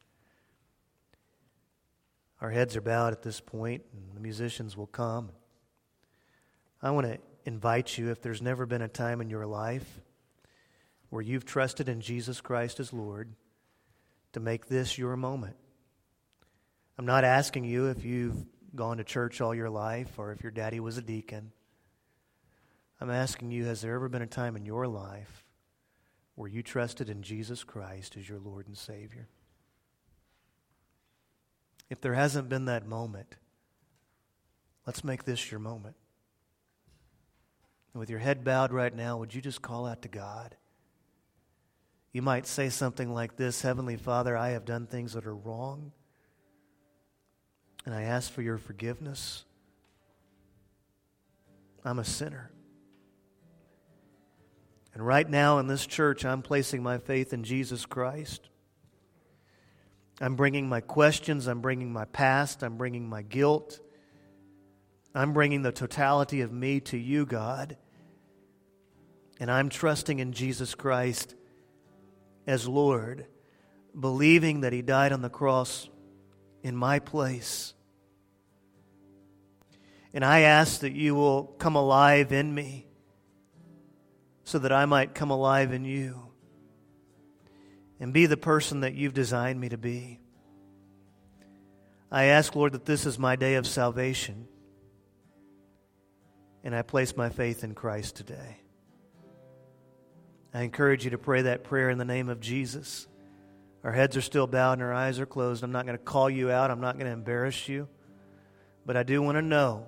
Our 2.41 2.51
heads 2.51 2.75
are 2.75 2.81
bowed 2.81 3.13
at 3.13 3.23
this 3.23 3.39
point, 3.39 3.83
and 3.93 4.15
the 4.15 4.19
musicians 4.19 4.75
will 4.75 4.87
come. 4.87 5.31
I 6.81 6.91
want 6.91 7.07
to 7.07 7.19
invite 7.45 7.97
you, 7.97 8.11
if 8.11 8.21
there's 8.21 8.41
never 8.41 8.65
been 8.65 8.81
a 8.81 8.87
time 8.87 9.21
in 9.21 9.29
your 9.29 9.45
life 9.45 10.01
where 11.09 11.21
you've 11.21 11.45
trusted 11.45 11.87
in 11.87 12.01
Jesus 12.01 12.41
Christ 12.41 12.79
as 12.79 12.91
Lord, 12.91 13.33
to 14.33 14.39
make 14.39 14.67
this 14.67 14.97
your 14.97 15.15
moment. 15.15 15.55
I'm 16.97 17.05
not 17.05 17.23
asking 17.23 17.63
you 17.63 17.87
if 17.87 18.03
you've 18.03 18.45
gone 18.75 18.97
to 18.97 19.03
church 19.03 19.39
all 19.39 19.55
your 19.55 19.69
life 19.69 20.19
or 20.19 20.33
if 20.33 20.43
your 20.43 20.51
daddy 20.51 20.79
was 20.79 20.97
a 20.97 21.01
deacon. 21.01 21.51
I'm 22.99 23.09
asking 23.09 23.51
you, 23.51 23.65
has 23.65 23.81
there 23.81 23.95
ever 23.95 24.09
been 24.09 24.21
a 24.21 24.27
time 24.27 24.55
in 24.55 24.65
your 24.65 24.87
life 24.87 25.45
where 26.35 26.49
you 26.49 26.61
trusted 26.61 27.09
in 27.09 27.21
Jesus 27.21 27.63
Christ 27.63 28.17
as 28.17 28.27
your 28.27 28.39
Lord 28.39 28.67
and 28.67 28.77
Savior? 28.77 29.29
If 31.89 32.01
there 32.01 32.13
hasn't 32.13 32.49
been 32.49 32.65
that 32.65 32.87
moment, 32.87 33.35
let's 34.87 35.03
make 35.03 35.23
this 35.23 35.51
your 35.51 35.59
moment. 35.59 35.95
And 37.93 37.99
with 37.99 38.09
your 38.09 38.19
head 38.19 38.43
bowed 38.43 38.73
right 38.73 38.93
now, 38.93 39.17
would 39.17 39.33
you 39.33 39.41
just 39.41 39.61
call 39.61 39.85
out 39.85 40.01
to 40.01 40.07
God? 40.07 40.55
You 42.11 42.21
might 42.21 42.47
say 42.47 42.69
something 42.69 43.13
like 43.13 43.35
this 43.35 43.61
Heavenly 43.61 43.97
Father, 43.97 44.35
I 44.35 44.49
have 44.49 44.65
done 44.65 44.87
things 44.87 45.13
that 45.13 45.25
are 45.25 45.35
wrong, 45.35 45.91
and 47.85 47.93
I 47.93 48.03
ask 48.03 48.31
for 48.31 48.41
your 48.41 48.57
forgiveness. 48.57 49.45
I'm 51.83 51.99
a 51.99 52.05
sinner. 52.05 52.51
And 54.93 55.05
right 55.05 55.29
now 55.29 55.59
in 55.59 55.67
this 55.67 55.85
church, 55.85 56.25
I'm 56.25 56.41
placing 56.41 56.81
my 56.81 56.97
faith 56.97 57.33
in 57.33 57.43
Jesus 57.43 57.85
Christ. 57.85 58.49
I'm 60.21 60.35
bringing 60.35 60.69
my 60.69 60.81
questions, 60.81 61.47
I'm 61.47 61.61
bringing 61.61 61.91
my 61.91 62.05
past, 62.05 62.63
I'm 62.63 62.77
bringing 62.77 63.09
my 63.09 63.21
guilt. 63.21 63.79
I'm 65.13 65.31
bringing 65.31 65.61
the 65.61 65.71
totality 65.71 66.41
of 66.41 66.51
me 66.51 66.81
to 66.81 66.97
you, 66.97 67.25
God. 67.25 67.77
And 69.39 69.49
I'm 69.49 69.69
trusting 69.69 70.19
in 70.19 70.33
Jesus 70.33 70.75
Christ 70.75 71.35
as 72.45 72.67
Lord, 72.67 73.25
believing 73.97 74.61
that 74.61 74.73
He 74.73 74.81
died 74.81 75.13
on 75.13 75.21
the 75.21 75.29
cross 75.29 75.89
in 76.63 76.75
my 76.75 76.99
place. 76.99 77.73
And 80.13 80.23
I 80.23 80.41
ask 80.41 80.81
that 80.81 80.93
you 80.93 81.15
will 81.15 81.43
come 81.43 81.75
alive 81.75 82.33
in 82.33 82.53
me 82.53 82.85
so 84.43 84.59
that 84.59 84.71
I 84.71 84.85
might 84.85 85.15
come 85.15 85.31
alive 85.31 85.71
in 85.71 85.85
you 85.85 86.25
and 87.99 88.13
be 88.13 88.25
the 88.25 88.37
person 88.37 88.81
that 88.81 88.93
you've 88.93 89.13
designed 89.13 89.59
me 89.59 89.69
to 89.69 89.77
be. 89.77 90.19
I 92.11 92.25
ask, 92.25 92.55
Lord, 92.55 92.73
that 92.73 92.85
this 92.85 93.05
is 93.05 93.17
my 93.17 93.35
day 93.35 93.55
of 93.55 93.65
salvation, 93.65 94.47
and 96.63 96.75
I 96.75 96.81
place 96.81 97.15
my 97.15 97.29
faith 97.29 97.63
in 97.63 97.73
Christ 97.73 98.15
today. 98.15 98.57
I 100.53 100.61
encourage 100.61 101.03
you 101.03 101.11
to 101.11 101.17
pray 101.17 101.41
that 101.43 101.65
prayer 101.65 101.89
in 101.89 101.97
the 101.97 102.05
name 102.05 102.29
of 102.29 102.39
Jesus. 102.39 103.07
Our 103.83 103.91
heads 103.91 104.15
are 104.15 104.21
still 104.21 104.47
bowed 104.47 104.73
and 104.73 104.81
our 104.81 104.93
eyes 104.93 105.19
are 105.19 105.25
closed. 105.25 105.63
I'm 105.63 105.73
not 105.73 105.85
going 105.85 105.97
to 105.97 106.03
call 106.03 106.29
you 106.29 106.49
out, 106.49 106.71
I'm 106.71 106.79
not 106.79 106.95
going 106.95 107.07
to 107.07 107.11
embarrass 107.11 107.67
you, 107.67 107.89
but 108.85 108.95
I 108.95 109.03
do 109.03 109.21
want 109.21 109.37
to 109.37 109.41
know 109.41 109.85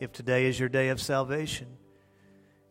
if 0.00 0.10
today 0.10 0.46
is 0.46 0.58
your 0.58 0.68
day 0.68 0.88
of 0.88 1.00
salvation. 1.00 1.68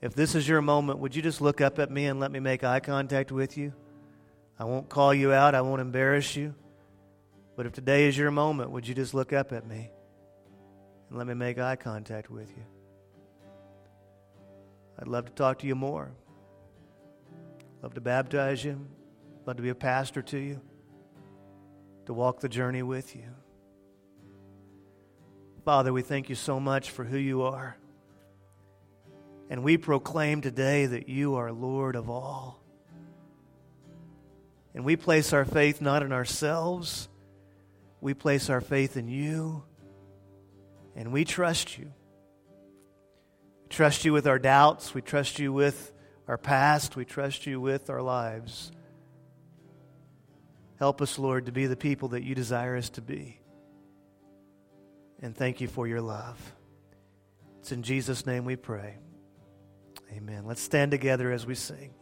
If 0.01 0.13
this 0.13 0.35
is 0.35 0.47
your 0.47 0.61
moment, 0.61 0.99
would 0.99 1.15
you 1.15 1.21
just 1.21 1.39
look 1.39 1.61
up 1.61 1.79
at 1.79 1.89
me 1.89 2.07
and 2.07 2.19
let 2.19 2.31
me 2.31 2.41
make 2.41 2.63
eye 2.63 2.81
contact 2.81 3.31
with 3.31 3.57
you? 3.57 3.73
I 4.61 4.63
won't 4.63 4.89
call 4.89 5.11
you 5.11 5.33
out, 5.33 5.55
I 5.55 5.61
won't 5.61 5.81
embarrass 5.81 6.35
you. 6.35 6.53
But 7.57 7.65
if 7.65 7.73
today 7.73 8.07
is 8.07 8.15
your 8.15 8.29
moment, 8.29 8.69
would 8.69 8.87
you 8.87 8.93
just 8.93 9.15
look 9.15 9.33
up 9.33 9.51
at 9.51 9.65
me 9.65 9.89
and 11.09 11.17
let 11.17 11.25
me 11.25 11.33
make 11.33 11.57
eye 11.57 11.75
contact 11.75 12.29
with 12.29 12.47
you? 12.55 12.63
I'd 14.99 15.07
love 15.07 15.25
to 15.25 15.31
talk 15.31 15.57
to 15.59 15.67
you 15.67 15.73
more. 15.73 16.11
Love 17.81 17.95
to 17.95 18.01
baptize 18.01 18.63
you. 18.63 18.85
Love 19.47 19.55
to 19.55 19.63
be 19.63 19.69
a 19.69 19.75
pastor 19.75 20.21
to 20.21 20.37
you. 20.37 20.61
To 22.05 22.13
walk 22.13 22.39
the 22.39 22.47
journey 22.47 22.83
with 22.83 23.15
you. 23.15 23.33
Father, 25.65 25.91
we 25.91 26.03
thank 26.03 26.29
you 26.29 26.35
so 26.35 26.59
much 26.59 26.91
for 26.91 27.03
who 27.03 27.17
you 27.17 27.41
are. 27.41 27.77
And 29.49 29.63
we 29.63 29.77
proclaim 29.77 30.41
today 30.41 30.85
that 30.85 31.09
you 31.09 31.33
are 31.33 31.51
Lord 31.51 31.95
of 31.95 32.11
all. 32.11 32.60
And 34.73 34.85
we 34.85 34.95
place 34.95 35.33
our 35.33 35.45
faith 35.45 35.81
not 35.81 36.03
in 36.03 36.11
ourselves, 36.11 37.09
we 37.99 38.13
place 38.13 38.49
our 38.49 38.61
faith 38.61 38.97
in 38.97 39.07
you, 39.07 39.63
and 40.95 41.11
we 41.11 41.25
trust 41.25 41.77
you. 41.77 41.91
We 43.63 43.69
trust 43.69 44.05
you 44.05 44.13
with 44.13 44.27
our 44.27 44.39
doubts, 44.39 44.93
we 44.93 45.01
trust 45.01 45.39
you 45.39 45.51
with 45.51 45.91
our 46.27 46.37
past, 46.37 46.95
we 46.95 47.05
trust 47.05 47.45
you 47.45 47.59
with 47.59 47.89
our 47.89 48.01
lives. 48.01 48.71
Help 50.79 51.01
us, 51.01 51.19
Lord, 51.19 51.45
to 51.45 51.51
be 51.51 51.67
the 51.67 51.75
people 51.75 52.09
that 52.09 52.23
you 52.23 52.33
desire 52.33 52.75
us 52.75 52.89
to 52.91 53.01
be. 53.01 53.39
And 55.21 55.35
thank 55.35 55.61
you 55.61 55.67
for 55.67 55.87
your 55.87 56.01
love. 56.01 56.39
It's 57.59 57.71
in 57.71 57.83
Jesus' 57.83 58.25
name 58.25 58.45
we 58.45 58.55
pray. 58.55 58.97
Amen. 60.11 60.45
Let's 60.47 60.61
stand 60.61 60.89
together 60.89 61.31
as 61.31 61.45
we 61.45 61.53
sing. 61.53 61.93